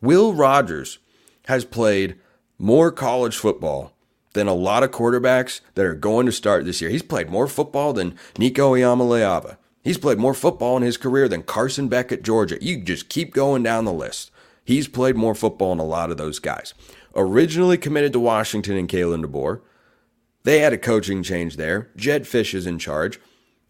Will 0.00 0.34
Rogers 0.34 0.98
has 1.46 1.64
played 1.64 2.16
more 2.58 2.90
college 2.92 3.36
football 3.36 3.92
than 4.34 4.48
a 4.48 4.54
lot 4.54 4.82
of 4.82 4.90
quarterbacks 4.90 5.60
that 5.74 5.84
are 5.84 5.94
going 5.94 6.26
to 6.26 6.32
start 6.32 6.64
this 6.64 6.80
year. 6.80 6.90
He's 6.90 7.02
played 7.02 7.28
more 7.28 7.46
football 7.46 7.92
than 7.92 8.16
Nico 8.38 8.74
Iamaleava. 8.74 9.56
He's 9.82 9.98
played 9.98 10.18
more 10.18 10.34
football 10.34 10.76
in 10.76 10.82
his 10.82 10.96
career 10.96 11.28
than 11.28 11.42
Carson 11.42 11.88
Beck 11.88 12.12
at 12.12 12.22
Georgia. 12.22 12.56
You 12.60 12.82
just 12.82 13.08
keep 13.08 13.34
going 13.34 13.62
down 13.62 13.84
the 13.84 13.92
list. 13.92 14.30
He's 14.64 14.88
played 14.88 15.16
more 15.16 15.34
football 15.34 15.70
than 15.70 15.80
a 15.80 15.84
lot 15.84 16.10
of 16.10 16.16
those 16.16 16.38
guys. 16.38 16.72
Originally 17.14 17.76
committed 17.76 18.12
to 18.12 18.20
Washington 18.20 18.76
and 18.76 18.88
Kalen 18.88 19.24
DeBoer. 19.24 19.60
They 20.44 20.60
had 20.60 20.72
a 20.72 20.78
coaching 20.78 21.22
change 21.22 21.56
there. 21.56 21.90
Jedd 21.96 22.24
Fisch 22.24 22.54
is 22.54 22.66
in 22.66 22.78
charge 22.78 23.20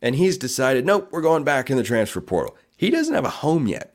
and 0.02 0.16
he's 0.16 0.36
decided, 0.36 0.84
nope, 0.84 1.08
we're 1.10 1.22
going 1.22 1.44
back 1.44 1.70
in 1.70 1.76
the 1.76 1.82
transfer 1.82 2.20
portal. 2.20 2.56
He 2.76 2.90
doesn't 2.90 3.14
have 3.14 3.24
a 3.24 3.30
home 3.30 3.68
yet. 3.68 3.94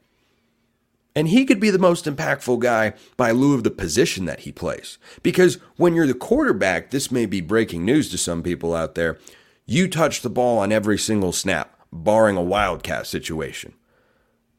And 1.13 1.27
he 1.27 1.45
could 1.45 1.59
be 1.59 1.69
the 1.69 1.79
most 1.79 2.05
impactful 2.05 2.59
guy 2.59 2.93
by 3.17 3.31
lieu 3.31 3.53
of 3.53 3.63
the 3.63 3.71
position 3.71 4.25
that 4.25 4.41
he 4.41 4.51
plays. 4.51 4.97
Because 5.23 5.55
when 5.75 5.93
you're 5.93 6.07
the 6.07 6.13
quarterback, 6.13 6.91
this 6.91 7.11
may 7.11 7.25
be 7.25 7.41
breaking 7.41 7.83
news 7.83 8.09
to 8.11 8.17
some 8.17 8.41
people 8.41 8.73
out 8.73 8.95
there, 8.95 9.17
you 9.65 9.87
touch 9.87 10.21
the 10.21 10.29
ball 10.29 10.59
on 10.59 10.71
every 10.71 10.97
single 10.97 11.33
snap, 11.33 11.77
barring 11.91 12.37
a 12.37 12.41
wildcat 12.41 13.07
situation. 13.07 13.73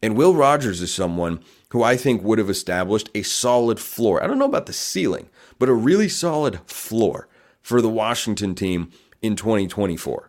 And 0.02 0.16
Will 0.16 0.34
Rogers 0.34 0.80
is 0.80 0.92
someone 0.92 1.40
who 1.70 1.82
I 1.82 1.96
think 1.96 2.22
would 2.22 2.38
have 2.38 2.50
established 2.50 3.08
a 3.14 3.22
solid 3.22 3.80
floor. 3.80 4.22
I 4.22 4.26
don't 4.26 4.38
know 4.38 4.44
about 4.44 4.66
the 4.66 4.72
ceiling, 4.72 5.30
but 5.58 5.68
a 5.68 5.74
really 5.74 6.08
solid 6.08 6.60
floor 6.66 7.28
for 7.62 7.80
the 7.80 7.88
Washington 7.88 8.54
team 8.54 8.90
in 9.22 9.36
2024. 9.36 10.27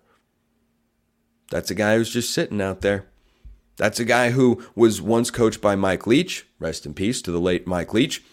That's 1.49 1.71
a 1.71 1.75
guy 1.75 1.95
who's 1.95 2.11
just 2.11 2.33
sitting 2.33 2.61
out 2.61 2.81
there. 2.81 3.05
That's 3.77 3.99
a 3.99 4.05
guy 4.05 4.31
who 4.31 4.63
was 4.75 5.01
once 5.01 5.31
coached 5.31 5.61
by 5.61 5.75
Mike 5.75 6.05
Leach. 6.05 6.45
Rest 6.59 6.85
in 6.85 6.93
peace 6.93 7.21
to 7.21 7.31
the 7.31 7.39
late 7.39 7.65
Mike 7.65 7.93
Leach. 7.93 8.23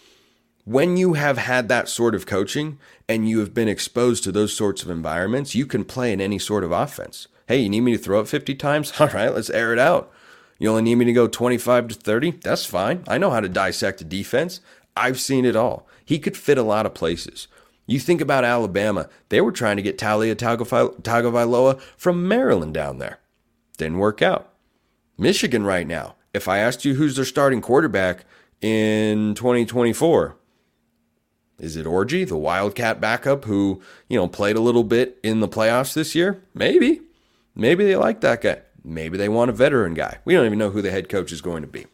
When 0.65 0.97
you 0.97 1.13
have 1.13 1.39
had 1.39 1.69
that 1.69 1.89
sort 1.89 2.17
of 2.17 2.27
coaching 2.27 2.79
and 3.09 3.29
you 3.29 3.39
have 3.39 3.55
been 3.55 3.69
exposed 3.69 4.25
to 4.25 4.33
those 4.33 4.53
sorts 4.53 4.83
of 4.83 4.91
environments, 4.91 5.55
you 5.55 5.65
can 5.65 5.85
play 5.85 6.13
in 6.13 6.21
any 6.21 6.41
sort 6.41 6.65
of 6.65 6.73
offense. 6.73 7.29
Hey, 7.47 7.59
you 7.59 7.69
need 7.69 7.83
me 7.83 7.93
to 7.93 8.03
throw 8.03 8.21
it 8.21 8.29
50 8.29 8.57
times? 8.57 8.93
All 9.01 9.07
right, 9.09 9.33
let's 9.33 9.51
air 9.51 9.73
it 9.73 9.79
out. 9.79 10.13
You 10.59 10.71
only 10.71 10.83
need 10.83 10.97
me 10.97 11.05
to 11.05 11.13
go 11.13 11.29
25 11.29 11.89
to 11.89 11.95
30? 11.95 12.31
That's 12.43 12.65
fine. 12.65 13.05
I 13.07 13.19
know 13.19 13.31
how 13.31 13.41
to 13.41 13.49
dissect 13.49 14.01
a 14.01 14.05
defense. 14.05 14.61
I've 14.97 15.21
seen 15.21 15.45
it 15.45 15.55
all. 15.55 15.87
He 16.05 16.19
could 16.19 16.37
fit 16.37 16.57
a 16.57 16.63
lot 16.63 16.87
of 16.87 16.95
places. 16.95 17.47
You 17.87 18.01
think 18.01 18.21
about 18.21 18.45
Alabama, 18.45 19.09
they 19.29 19.41
were 19.41 19.53
trying 19.53 19.77
to 19.77 19.83
get 19.83 19.99
Taulia 19.99 20.35
Tagovailoa 20.35 21.81
from 21.97 22.27
Maryland 22.27 22.75
down 22.75 22.99
there. 22.99 23.21
Didn't 23.79 23.99
work 23.99 24.23
out. 24.23 24.53
Michigan 25.17 25.65
right 25.65 25.87
now, 25.87 26.17
if 26.35 26.49
I 26.49 26.59
asked 26.59 26.85
you 26.85 26.95
who's 26.95 27.17
their 27.17 27.25
starting 27.25 27.61
quarterback 27.61 28.25
in 28.61 29.35
2024, 29.35 30.37
is 31.59 31.77
it 31.77 31.87
Orji, 31.87 32.29
the 32.29 32.37
Wildcat 32.37 33.01
backup 33.01 33.45
who, 33.45 33.81
you 34.09 34.19
know, 34.19 34.29
played 34.29 34.57
a 34.57 34.61
little 34.61 34.85
bit 34.85 35.19
in 35.23 35.41
the 35.41 35.49
playoffs 35.49 35.95
this 35.95 36.15
year? 36.15 36.43
Maybe. 36.53 37.01
Maybe 37.55 37.85
they 37.85 37.97
like 37.97 38.21
that 38.21 38.43
guy. 38.43 38.61
Maybe 38.85 39.17
they 39.17 39.29
want 39.29 39.49
a 39.49 39.55
veteran 39.55 39.95
guy. 39.95 40.19
We 40.25 40.35
don't 40.35 40.45
even 40.45 40.59
know 40.59 40.71
who 40.71 40.83
the 40.83 40.91
head 40.91 41.09
coach 41.09 41.33
is 41.33 41.41
going 41.41 41.63
to 41.63 41.69
be. 41.69 41.87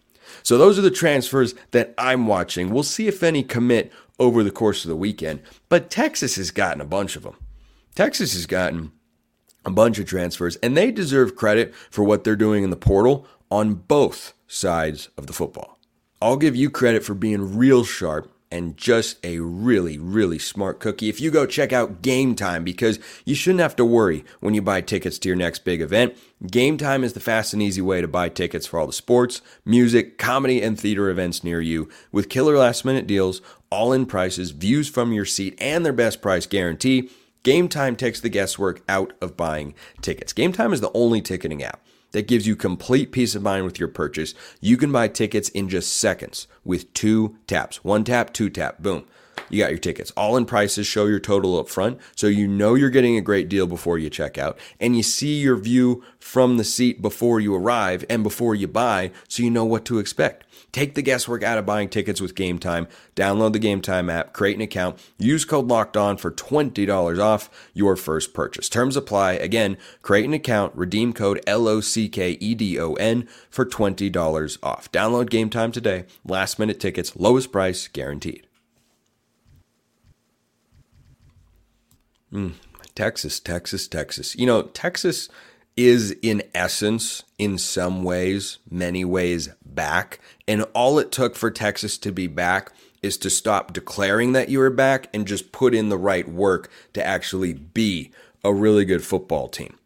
So 0.43 0.59
those 0.59 0.79
are 0.79 0.83
the 0.83 0.91
transfers 0.91 1.55
that 1.71 1.95
I'm 1.97 2.27
watching. 2.27 2.71
We'll 2.71 2.83
see 2.83 3.07
if 3.07 3.23
any 3.23 3.43
commit 3.45 3.93
over 4.19 4.43
the 4.43 4.51
course 4.51 4.85
of 4.85 4.89
the 4.89 4.97
weekend. 4.97 5.41
But 5.69 5.91
Texas 5.91 6.37
has 6.37 6.51
gotten 6.51 6.81
a 6.81 6.87
bunch 6.87 7.17
of 7.17 7.23
them. 7.23 7.37
Texas 7.95 8.33
has 8.33 8.47
gotten 8.47 8.93
a 9.65 9.71
bunch 9.71 9.99
of 9.99 10.07
transfers, 10.07 10.57
and 10.57 10.77
they 10.77 10.91
deserve 10.91 11.37
credit 11.37 11.75
for 11.91 12.03
what 12.03 12.25
they're 12.25 12.37
doing 12.37 12.65
in 12.65 12.71
the 12.71 12.77
portal 12.77 13.27
on 13.51 13.75
both 13.75 14.33
sides 14.47 15.09
of 15.19 15.27
the 15.27 15.33
football. 15.33 15.79
I'll 16.21 16.37
give 16.37 16.57
you 16.57 16.71
credit 16.71 17.05
for 17.05 17.15
being 17.15 17.57
real 17.57 17.85
sharp 17.85 18.32
and 18.53 18.77
just 18.77 19.19
a 19.25 19.39
really, 19.39 19.99
really 19.99 20.39
smart 20.39 20.79
cookie. 20.79 21.09
If 21.09 21.21
you 21.21 21.31
go 21.31 21.47
check 21.47 21.73
out 21.73 22.03
Game 22.03 22.35
Time, 22.35 22.63
because 22.63 23.01
you 23.25 23.35
shouldn't 23.35 23.63
have 23.63 23.75
to 23.77 23.85
worry 23.85 24.25
when 24.41 24.53
you 24.53 24.61
buy 24.61 24.83
tickets 24.83 25.19
to 25.21 25.29
your 25.29 25.37
next 25.37 25.65
big 25.65 25.81
event. 25.81 26.17
Game 26.49 26.77
Time 26.77 27.03
is 27.03 27.15
the 27.15 27.21
fast 27.21 27.55
and 27.55 27.63
easy 27.63 27.81
way 27.81 28.03
to 28.03 28.09
buy 28.09 28.29
tickets 28.29 28.67
for 28.67 28.79
all 28.79 28.87
the 28.87 28.93
sports, 28.93 29.41
music, 29.65 30.19
comedy, 30.19 30.61
and 30.61 30.79
theater 30.79 31.09
events 31.09 31.43
near 31.43 31.63
you 31.63 31.89
with 32.13 32.29
killer 32.29 32.59
last 32.59 32.85
minute 32.85 33.07
deals, 33.07 33.41
all 33.71 33.93
in 33.93 34.05
prices, 34.05 34.51
views 34.51 34.89
from 34.89 35.13
your 35.13 35.25
seat, 35.25 35.57
and 35.59 35.85
their 35.85 35.93
best 35.93 36.21
price 36.21 36.47
guarantee. 36.47 37.11
Game 37.43 37.69
Time 37.69 37.97
takes 37.97 38.21
the 38.21 38.29
guesswork 38.29 38.83
out 38.89 39.15
of 39.23 39.37
buying 39.37 39.75
tickets. 40.03 40.35
Game 40.35 40.53
Time 40.53 40.75
is 40.75 40.83
the 40.83 40.93
only 40.93 41.23
ticketing 41.23 41.63
app 41.63 41.81
that 42.13 42.29
gives 42.29 42.47
you 42.47 42.55
complete 42.57 43.13
peace 43.13 43.35
of 43.35 43.43
mind 43.43 43.65
with 43.65 43.79
your 43.79 43.89
purchase. 43.89 44.35
You 44.61 44.77
can 44.77 44.93
buy 44.93 45.09
tickets 45.09 45.49
in 45.51 45.69
just 45.69 45.97
seconds 45.97 46.47
with 46.65 46.93
two 46.95 47.37
taps. 47.47 47.83
One 47.85 48.05
tap, 48.05 48.33
two 48.33 48.49
tap, 48.49 48.83
boom. 48.83 49.05
You 49.51 49.63
got 49.63 49.71
your 49.71 49.79
tickets. 49.79 50.11
All 50.13 50.37
in 50.37 50.47
prices 50.47 50.87
show 50.87 51.07
your 51.07 51.21
total 51.21 51.59
up 51.59 51.69
front, 51.69 52.01
so 52.17 52.27
you 52.27 52.47
know 52.47 52.75
you're 52.75 52.91
getting 52.91 53.17
a 53.17 53.23
great 53.23 53.49
deal 53.49 53.67
before 53.67 53.99
you 53.99 54.11
check 54.11 54.39
out, 54.39 54.59
and 54.81 54.97
you 54.97 55.03
see 55.03 55.41
your 55.41 55.57
view 55.57 56.03
from 56.19 56.57
the 56.57 56.65
seat 56.65 57.03
before 57.03 57.41
you 57.41 57.55
arrive 57.55 58.05
and 58.09 58.23
before 58.23 58.55
you 58.55 58.69
buy, 58.69 59.11
so 59.29 59.43
you 59.43 59.51
know 59.51 59.65
what 59.65 59.85
to 59.85 59.99
expect. 59.99 60.45
Take 60.73 60.95
the 60.95 61.03
guesswork 61.03 61.43
out 61.43 61.59
of 61.59 61.67
buying 61.67 61.91
tickets 61.91 62.21
with 62.21 62.35
Game 62.35 62.59
Time. 62.59 62.89
Download 63.15 63.53
the 63.53 63.59
Game 63.59 63.83
Time 63.83 64.09
app, 64.09 64.33
create 64.33 64.57
an 64.57 64.63
account, 64.63 64.99
use 65.19 65.45
code 65.45 65.69
Locked 65.69 65.99
On 65.99 66.17
for 66.17 66.31
$20 66.31 67.19
off 67.23 67.51
your 67.75 67.95
first 67.95 68.33
purchase. 68.33 68.71
Terms 68.71 68.97
apply. 68.97 69.33
Again, 69.33 69.77
create 70.01 70.25
an 70.25 70.33
account, 70.33 70.75
redeem 70.75 71.13
code 71.13 71.43
L 71.47 71.69
O 71.69 71.81
C 71.83 72.09
K 72.09 72.33
E 72.41 72.55
D 72.55 72.81
O 72.81 72.95
N 72.95 73.29
for 73.51 73.67
$20 73.67 74.59
off. 74.63 74.91
Download 74.91 75.29
Game 75.29 75.51
Time 75.51 75.73
today. 75.73 76.05
Last 76.25 76.59
minute 76.59 76.81
tickets, 76.81 77.15
lowest 77.17 77.53
price 77.53 77.89
guaranteed. 77.89 78.47
Mm, 82.33 82.55
Texas, 82.95 83.41
Texas, 83.41 83.89
Texas. 83.89 84.37
You 84.37 84.47
know, 84.47 84.63
Texas 84.63 85.29
is 85.77 86.15
in 86.23 86.43
essence, 86.55 87.25
in 87.39 87.59
some 87.59 88.03
ways, 88.05 88.59
many 88.71 89.05
ways 89.05 89.51
back. 89.65 90.21
And 90.47 90.65
all 90.75 90.99
it 90.99 91.11
took 91.11 91.35
for 91.35 91.51
Texas 91.51 91.99
to 91.99 92.13
be 92.13 92.27
back 92.27 92.73
is 93.03 93.17
to 93.19 93.31
stop 93.31 93.73
declaring 93.73 94.33
that 94.33 94.49
you 94.49 94.59
were 94.59 94.71
back 94.71 95.09
and 95.13 95.27
just 95.27 95.53
put 95.53 95.75
in 95.75 95.89
the 95.89 95.99
right 95.99 96.29
work 96.29 96.71
to 96.93 97.05
actually 97.05 97.53
be 97.53 98.11
a 98.45 98.53
really 98.53 98.85
good 98.85 99.05
football 99.05 99.49
team. 99.49 99.77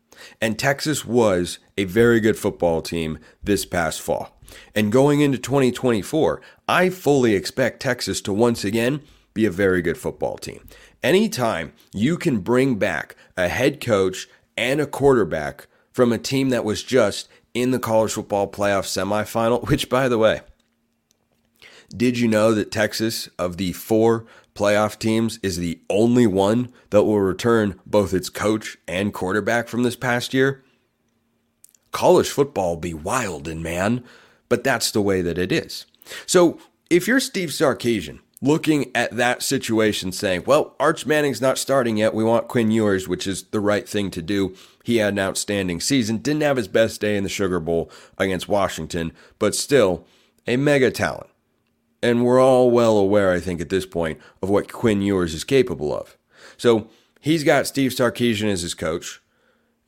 And 0.40 0.58
Texas 0.58 1.04
was 1.04 1.58
a 1.76 1.84
very 1.84 2.20
good 2.20 2.38
football 2.38 2.82
team 2.82 3.18
this 3.42 3.64
past 3.64 4.00
fall. 4.00 4.38
And 4.74 4.92
going 4.92 5.20
into 5.20 5.38
2024, 5.38 6.40
I 6.68 6.90
fully 6.90 7.34
expect 7.34 7.80
Texas 7.80 8.20
to 8.22 8.32
once 8.32 8.64
again 8.64 9.00
be 9.34 9.44
a 9.44 9.50
very 9.50 9.82
good 9.82 9.98
football 9.98 10.38
team. 10.38 10.66
Anytime 11.06 11.72
you 11.94 12.16
can 12.16 12.40
bring 12.40 12.80
back 12.80 13.14
a 13.36 13.46
head 13.46 13.80
coach 13.80 14.26
and 14.56 14.80
a 14.80 14.88
quarterback 14.88 15.68
from 15.92 16.10
a 16.10 16.18
team 16.18 16.48
that 16.48 16.64
was 16.64 16.82
just 16.82 17.28
in 17.54 17.70
the 17.70 17.78
college 17.78 18.14
football 18.14 18.50
playoff 18.50 18.86
semifinal, 18.86 19.68
which, 19.68 19.88
by 19.88 20.08
the 20.08 20.18
way, 20.18 20.40
did 21.96 22.18
you 22.18 22.26
know 22.26 22.52
that 22.52 22.72
Texas, 22.72 23.28
of 23.38 23.56
the 23.56 23.70
four 23.72 24.26
playoff 24.56 24.98
teams, 24.98 25.38
is 25.44 25.58
the 25.58 25.78
only 25.88 26.26
one 26.26 26.72
that 26.90 27.04
will 27.04 27.20
return 27.20 27.78
both 27.86 28.12
its 28.12 28.28
coach 28.28 28.76
and 28.88 29.14
quarterback 29.14 29.68
from 29.68 29.84
this 29.84 29.94
past 29.94 30.34
year? 30.34 30.64
College 31.92 32.28
football 32.28 32.74
be 32.74 32.92
wild 32.92 33.46
and 33.46 33.62
man, 33.62 34.02
but 34.48 34.64
that's 34.64 34.90
the 34.90 35.00
way 35.00 35.22
that 35.22 35.38
it 35.38 35.52
is. 35.52 35.86
So 36.26 36.58
if 36.90 37.06
you're 37.06 37.20
Steve 37.20 37.50
Sarkisian, 37.50 38.18
looking 38.42 38.90
at 38.94 39.16
that 39.16 39.42
situation 39.42 40.12
saying, 40.12 40.44
well, 40.46 40.74
Arch 40.78 41.06
Manning's 41.06 41.40
not 41.40 41.58
starting 41.58 41.96
yet. 41.96 42.14
We 42.14 42.24
want 42.24 42.48
Quinn 42.48 42.70
Ewers, 42.70 43.08
which 43.08 43.26
is 43.26 43.44
the 43.44 43.60
right 43.60 43.88
thing 43.88 44.10
to 44.10 44.22
do. 44.22 44.54
He 44.84 44.98
had 44.98 45.14
an 45.14 45.18
outstanding 45.18 45.80
season, 45.80 46.18
didn't 46.18 46.42
have 46.42 46.56
his 46.56 46.68
best 46.68 47.00
day 47.00 47.16
in 47.16 47.24
the 47.24 47.30
Sugar 47.30 47.60
Bowl 47.60 47.90
against 48.18 48.48
Washington, 48.48 49.12
but 49.38 49.54
still 49.54 50.06
a 50.46 50.56
mega 50.56 50.90
talent. 50.90 51.30
And 52.02 52.24
we're 52.24 52.40
all 52.40 52.70
well 52.70 52.98
aware, 52.98 53.32
I 53.32 53.40
think, 53.40 53.60
at 53.60 53.70
this 53.70 53.86
point, 53.86 54.20
of 54.42 54.50
what 54.50 54.72
Quinn 54.72 55.02
Ewers 55.02 55.34
is 55.34 55.44
capable 55.44 55.96
of. 55.96 56.16
So 56.56 56.88
he's 57.20 57.42
got 57.42 57.66
Steve 57.66 57.90
Sarkisian 57.90 58.50
as 58.50 58.62
his 58.62 58.74
coach. 58.74 59.20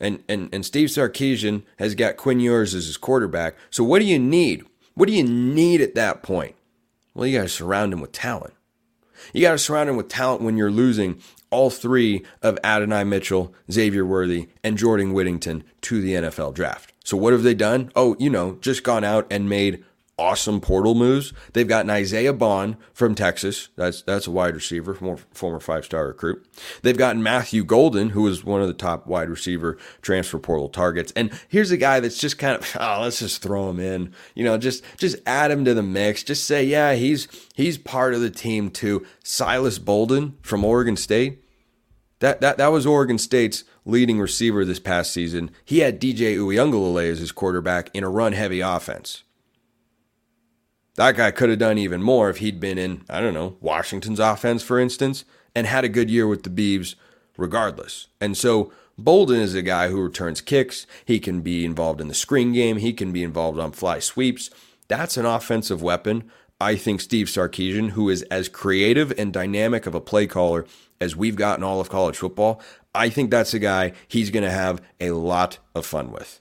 And, 0.01 0.23
and, 0.29 0.49
and 0.53 0.65
Steve 0.65 0.89
Sarkisian 0.89 1.65
has 1.79 1.95
got 1.95 2.17
Quinn 2.17 2.41
Ewers 2.41 2.75
as 2.75 2.87
his 2.87 2.97
quarterback. 2.97 3.57
So 3.71 3.85
what 3.85 3.99
do 3.99 4.05
you 4.05 4.19
need? 4.19 4.65
What 4.95 5.07
do 5.07 5.15
you 5.15 5.25
need 5.25 5.81
at 5.81 5.95
that 5.97 6.23
point? 6.23 6.55
Well, 7.19 7.27
you 7.27 7.37
got 7.37 7.43
to 7.43 7.49
surround 7.49 7.93
him 7.93 8.01
with 8.01 8.13
talent. 8.13 8.55
You 9.33 9.43
got 9.43 9.51
to 9.51 9.59
surround 9.59 9.91
him 9.91 9.97
with 9.97 10.09
talent 10.09 10.41
when 10.41 10.57
you're 10.57 10.71
losing 10.71 11.21
all 11.51 11.69
three 11.69 12.25
of 12.43 12.61
Adonai 12.63 13.03
Mitchell, 13.03 13.53
Xavier 13.69 14.07
Worthy, 14.07 14.51
and 14.63 14.79
Jordan 14.79 15.13
Whittington 15.13 15.65
to 15.81 16.01
the 16.01 16.13
NFL 16.13 16.55
draft. 16.55 16.93
So 17.03 17.17
what 17.17 17.33
have 17.33 17.43
they 17.43 17.55
done? 17.55 17.91
Oh, 17.97 18.15
you 18.21 18.31
know, 18.31 18.59
just 18.61 18.85
gone 18.85 19.03
out 19.03 19.27
and 19.33 19.49
made 19.49 19.85
awesome 20.19 20.61
portal 20.61 20.95
moves. 20.95 21.33
They've 21.53 21.69
got 21.69 21.85
an 21.85 21.91
Isaiah 21.91 22.33
Bond 22.33 22.77
from 22.93 23.15
Texas. 23.15 23.69
That's 23.77 24.03
that's 24.03 24.27
a 24.27 24.31
wide 24.31 24.55
receiver, 24.55 24.95
former 25.33 25.61
five 25.61 25.85
star 25.85 26.09
recruit. 26.09 26.47
They've 26.83 26.97
gotten 26.97 27.23
Matthew 27.23 27.65
Golden, 27.65 28.11
who 28.11 28.27
is 28.27 28.45
one 28.45 28.61
of 28.61 28.67
the 28.67 28.75
top 28.75 29.07
wide 29.07 29.31
receiver 29.31 29.79
transfer 30.03 30.39
portal 30.39 30.69
targets. 30.69 31.13
And 31.15 31.31
here's 31.49 31.71
a 31.71 31.77
guy 31.77 32.01
that's 32.01 32.19
just 32.19 32.39
kind 32.39 32.57
of 32.57 32.77
oh, 32.81 33.03
let's 33.03 33.21
just 33.21 33.43
throw 33.43 33.71
him 33.71 33.81
in. 33.81 34.13
You 34.35 34.45
know, 34.45 34.59
just 34.59 34.83
just 34.97 35.17
add 35.27 35.51
him 35.51 35.65
to 35.65 35.75
the 35.75 35.83
mix. 35.83 36.23
Just 36.23 36.45
say, 36.45 36.65
yeah, 36.65 36.95
he's 36.95 37.29
he's 37.55 37.79
part 37.79 38.15
of 38.15 38.21
the 38.21 38.31
team 38.31 38.71
too. 38.71 39.07
Silas 39.23 39.79
Bolden 39.79 40.37
from 40.43 40.65
Oregon 40.65 40.97
State. 40.97 41.45
That 42.21 42.41
that 42.41 42.59
that 42.59 42.73
was 42.73 42.87
Oregon 42.87 43.19
State's 43.19 43.65
leading 43.85 44.21
receiver 44.21 44.65
this 44.65 44.81
past 44.81 45.13
season. 45.13 45.51
He 45.65 45.79
had 45.81 46.01
DJ 46.01 46.37
Uiagalelei 46.37 47.11
as 47.11 47.21
his 47.21 47.33
quarterback 47.33 47.91
in 47.95 48.05
a 48.05 48.11
run 48.11 48.33
heavy 48.33 48.61
offense. 48.61 49.23
That 50.99 51.15
guy 51.15 51.31
could 51.31 51.49
have 51.49 51.61
done 51.61 51.79
even 51.79 52.03
more 52.03 52.29
if 52.29 52.39
he'd 52.39 52.59
been 52.59 52.77
in, 52.77 53.05
I 53.09 53.21
don't 53.21 53.33
know, 53.33 53.57
Washington's 53.61 54.19
offense, 54.19 54.65
for 54.65 54.81
instance, 54.81 55.25
and 55.55 55.65
had 55.65 55.85
a 55.85 55.89
good 55.89 56.11
year 56.11 56.27
with 56.27 56.43
the 56.43 56.51
Beavs 56.51 56.97
regardless. 57.37 58.09
And 58.21 58.37
so 58.37 58.73
Bolden 58.99 59.41
is 59.41 59.55
a 59.55 59.63
guy 59.63 59.91
who 59.91 60.03
returns 60.03 60.41
kicks. 60.41 60.89
He 61.05 61.21
can 61.21 61.41
be 61.41 61.65
involved 61.65 62.01
in 62.01 62.09
the 62.09 62.15
screen 62.15 62.53
game. 62.53 62.79
He 62.79 62.93
can 62.93 63.13
be 63.13 63.23
involved 63.23 63.61
on 63.61 63.71
fly 63.71 64.01
sweeps. 64.01 64.51
That's 64.89 65.17
an 65.17 65.25
offensive 65.25 65.81
weapon. 65.81 66.29
I 66.61 66.75
think 66.75 67.01
Steve 67.01 67.29
Sarkisian, 67.29 67.91
who 67.91 68.09
is 68.09 68.23
as 68.23 68.49
creative 68.49 69.17
and 69.17 69.33
dynamic 69.33 69.87
of 69.87 69.95
a 69.95 70.01
play 70.01 70.27
caller 70.27 70.67
as 71.01 71.15
we've 71.15 71.37
gotten 71.37 71.63
all 71.63 71.81
of 71.81 71.89
college 71.89 72.17
football, 72.17 72.61
I 72.93 73.09
think 73.09 73.31
that's 73.31 73.55
a 73.55 73.61
guy 73.61 73.93
he's 74.09 74.31
going 74.31 74.43
to 74.43 74.51
have 74.51 74.83
a 74.99 75.13
lot 75.13 75.59
of 75.77 75.87
fun 75.87 76.11
with. 76.11 76.41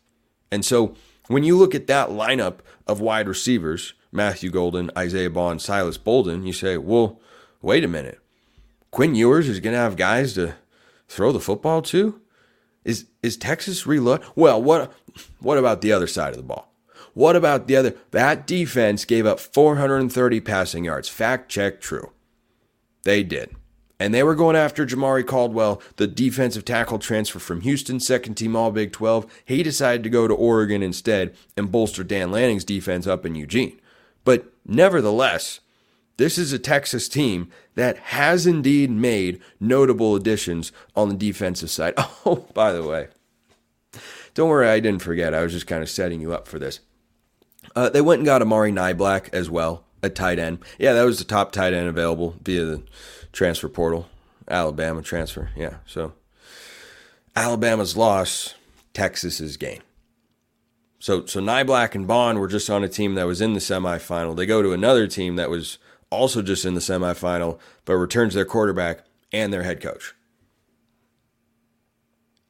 And 0.52 0.65
so 0.65 0.96
when 1.28 1.43
you 1.43 1.56
look 1.56 1.76
at 1.76 1.86
that 1.86 2.10
lineup 2.10 2.62
of 2.88 3.00
wide 3.00 3.28
receivers, 3.28 3.93
Matthew 4.12 4.50
Golden, 4.50 4.91
Isaiah 4.98 5.30
Bond, 5.30 5.62
Silas 5.62 5.98
Bolden, 5.98 6.46
you 6.46 6.54
say, 6.54 6.78
well, 6.78 7.20
wait 7.62 7.84
a 7.84 7.88
minute. 7.88 8.20
Quinn 8.91 9.15
Ewers 9.15 9.50
is 9.50 9.60
going 9.60 9.74
to 9.74 9.80
have 9.80 9.96
guys 9.96 10.34
to 10.36 10.56
throw 11.08 11.32
the 11.32 11.39
football 11.39 11.82
to? 11.84 12.22
Is 12.84 13.06
is 13.22 13.36
Texas 13.36 13.86
reload? 13.86 14.24
Well, 14.36 14.62
what 14.63 14.93
what 15.39 15.58
about 15.58 15.82
the 15.82 15.91
other 15.91 16.08
side 16.08 16.30
of 16.30 16.38
the 16.38 16.43
ball? 16.43 16.72
What 17.13 17.36
about 17.36 17.67
the 17.67 17.76
other? 17.76 17.96
That 18.12 18.48
defense 18.48 19.04
gave 19.04 19.26
up 19.26 19.39
430 19.39 20.39
passing 20.39 20.86
yards. 20.86 21.10
Fact 21.10 21.50
check 21.50 21.82
true. 21.82 22.12
They 23.04 23.24
did. 23.24 23.56
And 24.00 24.13
they 24.13 24.22
were 24.22 24.36
going 24.36 24.56
after 24.56 24.86
Jamari 24.86 25.26
Caldwell, 25.26 25.82
the 25.96 26.08
defensive 26.08 26.63
tackle 26.63 27.00
transfer 27.00 27.39
from 27.39 27.62
Houston, 27.62 28.00
second 28.00 28.36
team 28.36 28.56
All 28.56 28.72
Big 28.72 28.91
12. 28.91 29.26
He 29.43 29.63
decided 29.63 30.04
to 30.04 30.10
go 30.10 30.28
to 30.28 30.34
Oregon 30.34 30.84
instead 30.84 31.36
and 31.58 31.72
bolster 31.72 32.04
Dan 32.04 32.32
Lanning's 32.32 32.63
defense 32.63 33.08
up 33.08 33.26
in 33.26 33.34
Eugene. 33.34 33.80
But 34.28 34.52
nevertheless, 34.66 35.62
this 36.18 36.38
is 36.38 36.52
a 36.52 36.60
Texas 36.60 37.08
team 37.08 37.50
that 37.76 37.98
has 37.98 38.46
indeed 38.46 38.92
made 38.92 39.40
notable 39.58 40.18
additions 40.18 40.74
on 40.98 41.08
the 41.08 41.16
defensive 41.16 41.70
side. 41.70 41.94
Oh, 42.26 42.46
by 42.54 42.74
the 42.74 42.84
way, 42.84 43.08
don't 44.34 44.50
worry, 44.50 44.68
I 44.68 44.82
didn't 44.82 45.02
forget. 45.02 45.34
I 45.34 45.44
was 45.44 45.54
just 45.54 45.66
kind 45.66 45.82
of 45.82 45.90
setting 45.90 46.20
you 46.20 46.34
up 46.34 46.46
for 46.46 46.60
this. 46.60 46.82
Uh, 47.74 47.88
they 47.88 48.02
went 48.02 48.20
and 48.20 48.26
got 48.26 48.42
Amari 48.42 48.70
Niblack 48.70 49.30
as 49.32 49.50
well, 49.50 49.86
a 50.04 50.10
tight 50.10 50.40
end. 50.40 50.60
Yeah, 50.78 50.92
that 50.92 51.06
was 51.06 51.20
the 51.20 51.24
top 51.24 51.54
tight 51.54 51.72
end 51.72 51.88
available 51.88 52.36
via 52.44 52.66
the 52.66 52.84
transfer 53.32 53.70
portal, 53.70 54.10
Alabama 54.50 55.02
transfer. 55.02 55.52
Yeah, 55.56 55.78
so 55.86 56.12
Alabama's 57.34 57.96
loss, 57.96 58.56
Texas's 58.94 59.56
gain. 59.56 59.80
So 61.00 61.26
so 61.26 61.40
Niblack 61.40 61.96
and 61.96 62.08
Bond 62.08 62.40
were 62.40 62.48
just 62.48 62.70
on 62.70 62.84
a 62.84 62.90
team 62.90 63.16
that 63.16 63.28
was 63.28 63.42
in 63.42 63.54
the 63.54 63.60
semifinal. 63.60 64.36
They 64.36 64.46
go 64.46 64.62
to 64.62 64.74
another 64.74 65.08
team 65.08 65.36
that 65.36 65.50
was 65.50 65.78
also 66.10 66.42
just 66.42 66.66
in 66.66 66.74
the 66.74 66.80
semifinal, 66.80 67.60
but 67.86 67.96
returns 67.96 68.34
their 68.34 68.46
quarterback 68.46 69.02
and 69.32 69.52
their 69.54 69.64
head 69.64 69.82
coach. 69.82 70.14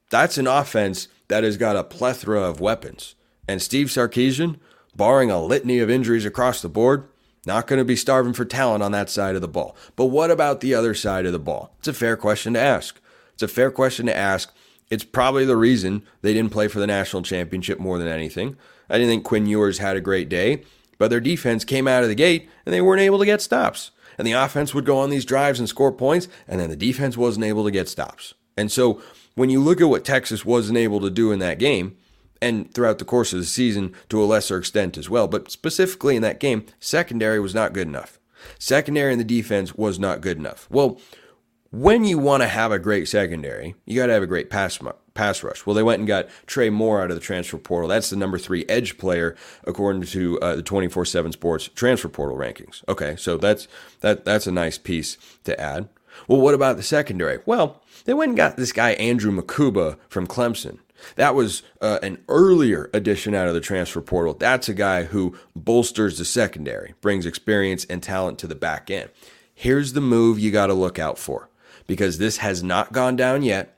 That's 0.10 0.38
an 0.38 0.48
offense 0.48 1.08
that 1.28 1.44
has 1.44 1.58
got 1.58 1.76
a 1.76 1.84
plethora 1.84 2.42
of 2.42 2.62
weapons. 2.62 3.16
And 3.48 3.62
Steve 3.62 3.88
Sarkisian, 3.88 4.60
barring 4.96 5.32
a 5.32 5.42
litany 5.42 5.80
of 5.80 5.90
injuries 5.90 6.26
across 6.26 6.62
the 6.62 6.70
board, 6.70 7.08
not 7.46 7.68
going 7.68 7.80
to 7.80 7.86
be 7.86 7.96
starving 7.96 8.34
for 8.34 8.46
talent 8.46 8.84
on 8.84 8.92
that 8.92 9.10
side 9.10 9.36
of 9.36 9.42
the 9.42 9.48
ball. 9.48 9.76
But 9.96 10.06
what 10.06 10.32
about 10.32 10.60
the 10.60 10.74
other 10.74 10.94
side 10.94 11.26
of 11.26 11.32
the 11.32 11.40
ball? 11.40 11.76
It's 11.80 11.88
a 11.88 11.94
fair 11.94 12.18
question 12.18 12.54
to 12.54 12.60
ask. 12.60 13.00
It's 13.34 13.44
a 13.44 13.48
fair 13.48 13.72
question 13.72 14.06
to 14.08 14.16
ask. 14.16 14.54
It's 14.90 15.04
probably 15.04 15.46
the 15.46 15.58
reason 15.58 16.04
they 16.22 16.34
didn't 16.34 16.52
play 16.52 16.68
for 16.68 16.80
the 16.80 16.88
national 16.88 17.24
championship 17.24 17.80
more 17.80 17.98
than 17.98 18.08
anything. 18.08 18.56
I 18.90 18.98
didn't 18.98 19.10
think 19.10 19.24
Quinn 19.26 19.46
Ewers 19.46 19.80
had 19.80 19.98
a 19.98 20.02
great 20.02 20.30
day, 20.30 20.64
but 20.98 21.10
their 21.10 21.20
defense 21.20 21.66
came 21.66 21.88
out 21.88 22.04
of 22.04 22.10
the 22.10 22.16
gate 22.16 22.50
and 22.66 22.74
they 22.74 22.82
weren't 22.82 23.02
able 23.02 23.20
to 23.20 23.26
get 23.26 23.42
stops. 23.42 23.92
And 24.18 24.26
the 24.26 24.32
offense 24.32 24.74
would 24.74 24.86
go 24.86 24.98
on 24.98 25.10
these 25.10 25.26
drives 25.26 25.60
and 25.60 25.70
score 25.70 25.92
points, 25.92 26.28
and 26.48 26.60
then 26.60 26.70
the 26.70 26.76
defense 26.76 27.16
wasn't 27.16 27.46
able 27.46 27.64
to 27.66 27.72
get 27.72 27.88
stops. 27.88 28.34
And 28.56 28.72
so 28.72 29.02
when 29.36 29.52
you 29.52 29.62
look 29.62 29.80
at 29.80 29.90
what 29.90 30.04
Texas 30.04 30.44
wasn't 30.44 30.80
able 30.80 31.00
to 31.02 31.12
do 31.12 31.32
in 31.32 31.40
that 31.40 31.60
game, 31.60 31.96
and 32.42 32.74
throughout 32.74 32.98
the 32.98 33.06
course 33.06 33.34
of 33.34 33.40
the 33.40 33.46
season 33.46 33.94
to 34.10 34.22
a 34.22 34.26
lesser 34.26 34.58
extent 34.58 34.98
as 34.98 35.10
well, 35.10 35.28
but 35.28 35.52
specifically 35.52 36.16
in 36.16 36.22
that 36.24 36.40
game, 36.40 36.66
secondary 36.80 37.40
was 37.40 37.54
not 37.54 37.74
good 37.74 37.88
enough. 37.88 38.20
Secondary 38.60 39.12
and 39.12 39.20
the 39.20 39.26
defense 39.26 39.76
was 39.76 40.00
not 40.00 40.22
good 40.22 40.38
enough. 40.38 40.68
Well, 40.70 41.00
when 41.72 42.04
you 42.06 42.18
want 42.18 42.44
to 42.44 42.48
have 42.48 42.72
a 42.72 42.80
great 42.80 43.08
secondary, 43.08 43.76
you 43.86 43.96
got 43.96 44.08
to 44.08 44.14
have 44.14 44.24
a 44.24 44.28
great 44.28 44.50
pass 44.50 44.80
pass 45.14 45.44
rush. 45.44 45.66
Well, 45.66 45.74
they 45.74 45.84
went 45.84 46.00
and 46.00 46.08
got 46.08 46.28
Trey 46.46 46.70
Moore 46.70 47.02
out 47.02 47.12
of 47.12 47.18
the 47.18 47.22
transfer 47.22 47.58
portal. 47.58 47.90
That's 47.90 48.10
the 48.10 48.16
number 48.16 48.38
three 48.38 48.66
edge 48.70 48.98
player 48.98 49.36
according 49.66 50.04
to 50.04 50.40
uh, 50.40 50.56
the 50.58 50.64
twenty 50.64 50.88
four 50.88 51.06
seven 51.06 51.32
Sports 51.32 51.68
transfer 51.70 52.10
portal 52.10 52.38
rankings. 52.38 52.88
Okay, 52.88 53.16
so 53.18 53.38
that's 53.38 53.68
that 54.02 54.26
that's 54.26 54.48
a 54.48 54.52
nice 54.52 54.78
piece 54.78 55.18
to 55.44 55.60
add. 55.60 55.90
Well, 56.28 56.42
what 56.42 56.54
about 56.54 56.78
the 56.78 56.84
secondary? 56.84 57.40
Well, 57.46 57.82
they 58.06 58.14
went 58.14 58.30
and 58.30 58.38
got 58.38 58.58
this 58.58 58.72
guy 58.72 58.92
Andrew 58.92 59.32
Mukuba 59.32 59.98
from 60.10 60.26
Clemson. 60.28 60.80
That 61.16 61.36
was 61.36 61.62
uh, 61.80 62.00
an 62.02 62.24
earlier 62.28 62.90
addition 62.92 63.36
out 63.36 63.48
of 63.48 63.54
the 63.54 63.60
transfer 63.60 64.02
portal. 64.02 64.34
That's 64.34 64.68
a 64.68 64.74
guy 64.74 65.04
who 65.04 65.38
bolsters 65.56 66.18
the 66.18 66.26
secondary, 66.26 66.96
brings 67.02 67.28
experience 67.28 67.86
and 67.86 68.02
talent 68.02 68.40
to 68.40 68.48
the 68.48 68.56
back 68.56 68.90
end. 68.90 69.12
Here's 69.54 69.94
the 69.94 70.02
move 70.02 70.40
you 70.40 70.50
got 70.50 70.68
to 70.68 70.74
look 70.74 70.98
out 70.98 71.20
for 71.20 71.50
because 71.88 72.18
this 72.18 72.38
has 72.38 72.62
not 72.62 72.92
gone 72.92 73.16
down 73.16 73.42
yet, 73.42 73.78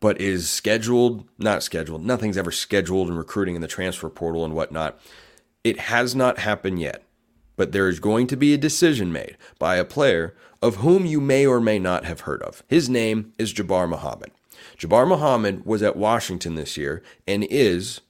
but 0.00 0.20
is 0.20 0.48
scheduled, 0.48 1.26
not 1.38 1.62
scheduled, 1.62 2.04
nothing's 2.04 2.36
ever 2.36 2.52
scheduled 2.52 3.08
in 3.08 3.16
recruiting 3.16 3.54
in 3.54 3.62
the 3.62 3.66
transfer 3.66 4.10
portal 4.10 4.44
and 4.44 4.54
whatnot. 4.54 5.00
It 5.64 5.80
has 5.80 6.14
not 6.14 6.38
happened 6.38 6.78
yet, 6.78 7.02
but 7.56 7.72
there 7.72 7.88
is 7.88 8.00
going 8.00 8.26
to 8.26 8.36
be 8.36 8.52
a 8.52 8.58
decision 8.58 9.10
made 9.10 9.38
by 9.58 9.76
a 9.76 9.84
player 9.84 10.34
of 10.60 10.76
whom 10.76 11.06
you 11.06 11.20
may 11.20 11.46
or 11.46 11.60
may 11.60 11.78
not 11.78 12.04
have 12.04 12.20
heard 12.20 12.42
of. 12.42 12.62
His 12.68 12.88
name 12.88 13.32
is 13.38 13.52
Jabbar 13.52 13.88
Muhammad. 13.88 14.30
Jabbar 14.78 15.08
Muhammad 15.08 15.64
was 15.64 15.82
at 15.82 15.96
Washington 15.96 16.54
this 16.54 16.76
year 16.76 17.02
and 17.26 17.44
is, 17.44 18.00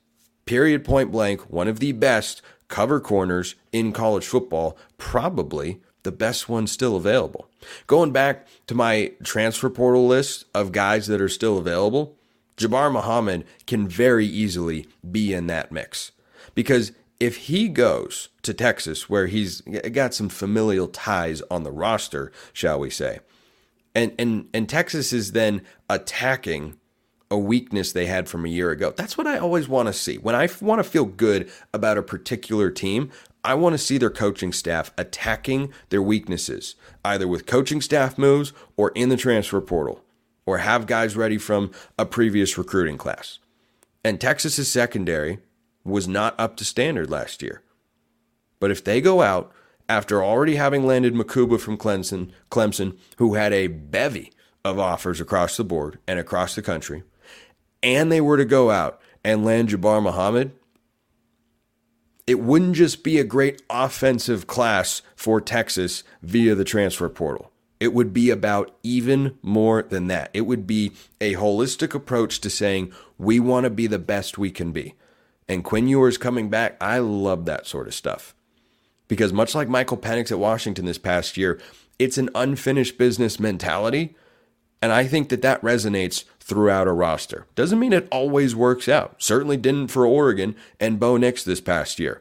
period 0.46 0.85
point 0.85 1.12
blank, 1.12 1.42
one 1.50 1.68
of 1.68 1.79
the 1.79 1.92
best 1.92 2.42
cover 2.68 3.00
corners 3.00 3.55
in 3.72 3.92
college 3.92 4.27
football, 4.27 4.77
probably 4.98 5.81
the 6.03 6.12
best 6.12 6.48
one 6.48 6.66
still 6.66 6.96
available. 6.96 7.48
Going 7.87 8.12
back 8.12 8.46
to 8.66 8.74
my 8.74 9.12
transfer 9.22 9.70
portal 9.70 10.07
list 10.07 10.44
of 10.55 10.72
guys 10.72 11.07
that 11.07 11.20
are 11.20 11.29
still 11.29 11.59
available, 11.59 12.16
Jabbar 12.57 12.92
Muhammad 12.92 13.44
can 13.66 13.88
very 13.88 14.27
easily 14.27 14.87
be 15.11 15.33
in 15.33 15.46
that 15.48 15.72
mix. 15.72 16.12
Because 16.55 16.92
if 17.20 17.37
he 17.37 17.68
goes 17.68 18.29
to 18.42 18.55
Texas, 18.55 19.09
where 19.09 19.27
he's 19.27 19.61
got 19.61 20.14
some 20.14 20.29
familial 20.29 20.88
ties 20.88 21.42
on 21.50 21.62
the 21.62 21.72
roster, 21.72 22.33
shall 22.53 22.79
we 22.79 22.90
say, 22.90 23.20
and 23.94 24.12
and 24.18 24.48
and 24.53 24.68
Texas 24.68 25.12
is 25.12 25.33
then 25.33 25.62
attacking 25.88 26.79
a 27.31 27.38
weakness 27.38 27.92
they 27.92 28.07
had 28.07 28.29
from 28.29 28.44
a 28.44 28.48
year 28.48 28.70
ago. 28.70 28.92
That's 28.96 29.16
what 29.16 29.27
I 29.27 29.38
always 29.38 29.68
want 29.68 29.88
to 29.88 29.92
see. 29.92 30.18
When 30.18 30.35
I 30.35 30.48
want 30.61 30.81
to 30.81 30.88
feel 30.88 31.05
good 31.05 31.50
about 31.72 31.98
a 31.98 32.03
particular 32.03 32.70
team, 32.70 33.11
I 33.45 33.55
want 33.55 33.75
to 33.75 33.79
see 33.79 33.99
their 33.99 34.11
coaching 34.11 34.53
staff 34.53 34.93
attacking 34.97 35.73
their 35.91 36.03
weaknesses, 36.03 36.77
either 37.05 37.29
with 37.29 37.47
coaching 37.47 37.83
staff 37.83 38.17
moves 38.17 38.55
or 38.77 38.91
in 38.95 39.11
the 39.11 39.19
transfer 39.19 39.61
portal, 39.61 40.03
or 40.47 40.59
have 40.59 40.87
guys 40.87 41.15
ready 41.15 41.37
from 41.37 41.71
a 41.99 42.07
previous 42.07 42.57
recruiting 42.57 42.97
class. 42.97 43.39
And 44.03 44.19
Texas's 44.19 44.71
secondary 44.71 45.39
was 45.85 46.09
not 46.09 46.35
up 46.39 46.57
to 46.57 46.65
standard 46.65 47.11
last 47.11 47.43
year. 47.43 47.63
But 48.61 48.71
if 48.71 48.83
they 48.83 49.03
go 49.03 49.21
out 49.21 49.53
after 49.91 50.25
already 50.25 50.57
having 50.57 50.87
landed 50.87 51.15
Mukuba 51.15 51.61
from 51.61 51.77
Clemson, 51.77 52.31
Clemson, 52.51 52.97
who 53.19 53.35
had 53.35 53.53
a 53.53 53.67
bevy 53.67 54.33
of 54.65 54.79
offers 54.79 55.21
across 55.21 55.59
the 55.59 55.65
board 55.65 55.99
and 56.09 56.19
across 56.19 56.55
the 56.55 56.63
country, 56.63 57.03
and 57.83 58.11
they 58.11 58.23
were 58.23 58.39
to 58.39 58.47
go 58.47 58.71
out 58.71 59.01
and 59.23 59.45
land 59.45 59.69
Jabbar 59.69 60.03
Muhammad, 60.03 60.53
it 62.27 62.41
wouldn't 62.41 62.77
just 62.77 63.05
be 63.05 63.19
a 63.19 63.25
great 63.25 63.63
offensive 63.69 64.47
class 64.47 65.03
for 65.15 65.41
Texas 65.41 66.05
via 66.23 66.55
the 66.55 66.65
transfer 66.65 67.09
portal. 67.09 67.51
It 67.81 67.93
would 67.93 68.15
be 68.15 68.31
about 68.31 68.75
even 68.83 69.37
more 69.43 69.83
than 69.83 70.07
that. 70.07 70.31
It 70.33 70.43
would 70.43 70.67
be 70.67 70.93
a 71.21 71.35
holistic 71.35 71.95
approach 71.95 72.41
to 72.41 72.51
saying, 72.51 72.93
we 73.19 73.41
want 73.41 73.65
to 73.65 73.71
be 73.71 73.87
the 73.87 73.99
best 73.99 74.39
we 74.39 74.51
can 74.51 74.73
be. 74.73 74.95
And 75.49 75.63
Quinn 75.63 75.89
Ewers 75.89 76.17
coming 76.17 76.49
back, 76.49 76.77
I 76.81 76.99
love 76.99 77.45
that 77.45 77.67
sort 77.67 77.87
of 77.87 77.95
stuff 77.95 78.35
because 79.09 79.33
much 79.33 79.55
like 79.55 79.69
Michael 79.69 79.99
Penix 79.99 80.33
at 80.33 80.39
Washington 80.39 80.87
this 80.87 80.99
past 80.99 81.37
year, 81.37 81.61
it's 81.99 82.17
an 82.17 82.31
unfinished 82.35 82.97
business 82.97 83.39
mentality. 83.39 84.17
And 84.81 84.93
I 84.93 85.07
think 85.07 85.29
that 85.29 85.43
that 85.43 85.61
resonates 85.63 86.25
throughout 86.45 86.87
a 86.87 86.93
roster. 86.93 87.47
Doesn't 87.55 87.79
mean 87.79 87.95
it 87.95 88.07
always 88.11 88.55
works 88.55 88.87
out. 88.87 89.17
Certainly 89.19 89.57
didn't 89.57 89.89
for 89.89 90.07
Oregon 90.07 90.55
and 90.79 91.01
Bo 91.01 91.17
Nix 91.17 91.43
this 91.43 91.63
past 91.63 91.99
year. 91.99 92.21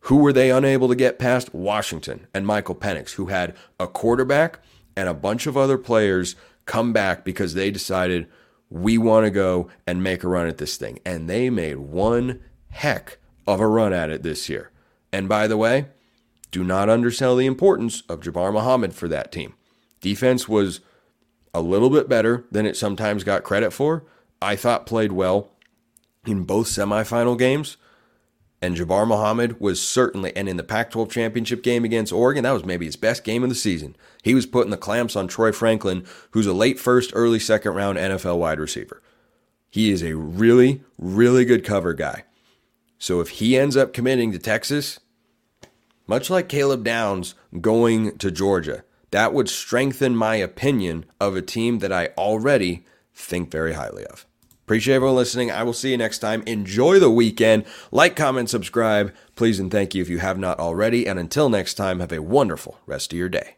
Who 0.00 0.18
were 0.18 0.32
they 0.32 0.52
unable 0.52 0.86
to 0.86 0.94
get 0.94 1.18
past? 1.18 1.52
Washington 1.52 2.28
and 2.32 2.46
Michael 2.46 2.76
Penix, 2.76 3.14
who 3.14 3.26
had 3.26 3.56
a 3.80 3.88
quarterback 3.88 4.60
and 4.96 5.08
a 5.08 5.14
bunch 5.14 5.48
of 5.48 5.56
other 5.56 5.78
players 5.78 6.36
come 6.64 6.92
back 6.92 7.24
because 7.24 7.54
they 7.54 7.72
decided 7.72 8.28
we 8.70 8.98
want 8.98 9.26
to 9.26 9.32
go 9.32 9.68
and 9.84 10.00
make 10.00 10.22
a 10.22 10.28
run 10.28 10.46
at 10.46 10.58
this 10.58 10.76
thing. 10.76 11.00
And 11.04 11.28
they 11.28 11.50
made 11.50 11.78
one 11.78 12.40
heck 12.70 13.18
of 13.48 13.60
a 13.60 13.66
run 13.66 13.92
at 13.92 14.10
it 14.10 14.22
this 14.22 14.48
year. 14.48 14.70
And 15.12 15.28
by 15.28 15.48
the 15.48 15.56
way, 15.56 15.86
do 16.52 16.62
not 16.62 16.88
undersell 16.88 17.34
the 17.34 17.46
importance 17.46 18.04
of 18.08 18.20
Jabbar 18.20 18.52
Muhammad 18.52 18.94
for 18.94 19.08
that 19.08 19.32
team. 19.32 19.54
Defense 20.00 20.48
was 20.48 20.80
a 21.56 21.60
little 21.60 21.88
bit 21.88 22.06
better 22.06 22.44
than 22.50 22.66
it 22.66 22.76
sometimes 22.76 23.24
got 23.24 23.42
credit 23.42 23.72
for. 23.72 24.04
I 24.42 24.56
thought 24.56 24.84
played 24.84 25.12
well 25.12 25.52
in 26.26 26.44
both 26.44 26.66
semifinal 26.66 27.38
games. 27.38 27.78
And 28.60 28.76
Jabbar 28.76 29.06
Muhammad 29.06 29.58
was 29.60 29.80
certainly, 29.80 30.34
and 30.36 30.48
in 30.48 30.56
the 30.56 30.62
Pac 30.62 30.90
12 30.90 31.10
championship 31.10 31.62
game 31.62 31.84
against 31.84 32.12
Oregon, 32.12 32.44
that 32.44 32.52
was 32.52 32.64
maybe 32.64 32.84
his 32.84 32.96
best 32.96 33.24
game 33.24 33.42
of 33.42 33.48
the 33.48 33.54
season. 33.54 33.96
He 34.22 34.34
was 34.34 34.44
putting 34.46 34.70
the 34.70 34.76
clamps 34.76 35.16
on 35.16 35.28
Troy 35.28 35.52
Franklin, 35.52 36.04
who's 36.32 36.46
a 36.46 36.52
late 36.52 36.78
first, 36.78 37.10
early 37.14 37.38
second 37.38 37.72
round 37.72 37.98
NFL 37.98 38.38
wide 38.38 38.60
receiver. 38.60 39.02
He 39.70 39.90
is 39.90 40.02
a 40.02 40.16
really, 40.16 40.82
really 40.98 41.44
good 41.44 41.64
cover 41.64 41.94
guy. 41.94 42.24
So 42.98 43.20
if 43.20 43.28
he 43.28 43.58
ends 43.58 43.76
up 43.76 43.92
committing 43.92 44.32
to 44.32 44.38
Texas, 44.38 45.00
much 46.06 46.28
like 46.30 46.48
Caleb 46.48 46.84
Downs 46.84 47.34
going 47.60 48.16
to 48.18 48.30
Georgia, 48.30 48.84
that 49.10 49.32
would 49.32 49.48
strengthen 49.48 50.16
my 50.16 50.36
opinion 50.36 51.04
of 51.20 51.36
a 51.36 51.42
team 51.42 51.78
that 51.80 51.92
I 51.92 52.08
already 52.18 52.84
think 53.14 53.50
very 53.50 53.74
highly 53.74 54.04
of. 54.06 54.26
Appreciate 54.66 54.96
everyone 54.96 55.16
listening. 55.16 55.50
I 55.50 55.62
will 55.62 55.72
see 55.72 55.92
you 55.92 55.96
next 55.96 56.18
time. 56.18 56.42
Enjoy 56.44 56.98
the 56.98 57.10
weekend. 57.10 57.64
Like, 57.92 58.16
comment, 58.16 58.50
subscribe. 58.50 59.14
Please 59.36 59.60
and 59.60 59.70
thank 59.70 59.94
you 59.94 60.02
if 60.02 60.08
you 60.08 60.18
have 60.18 60.38
not 60.38 60.58
already. 60.58 61.06
And 61.06 61.20
until 61.20 61.48
next 61.48 61.74
time, 61.74 62.00
have 62.00 62.12
a 62.12 62.20
wonderful 62.20 62.80
rest 62.84 63.12
of 63.12 63.18
your 63.18 63.28
day. 63.28 63.55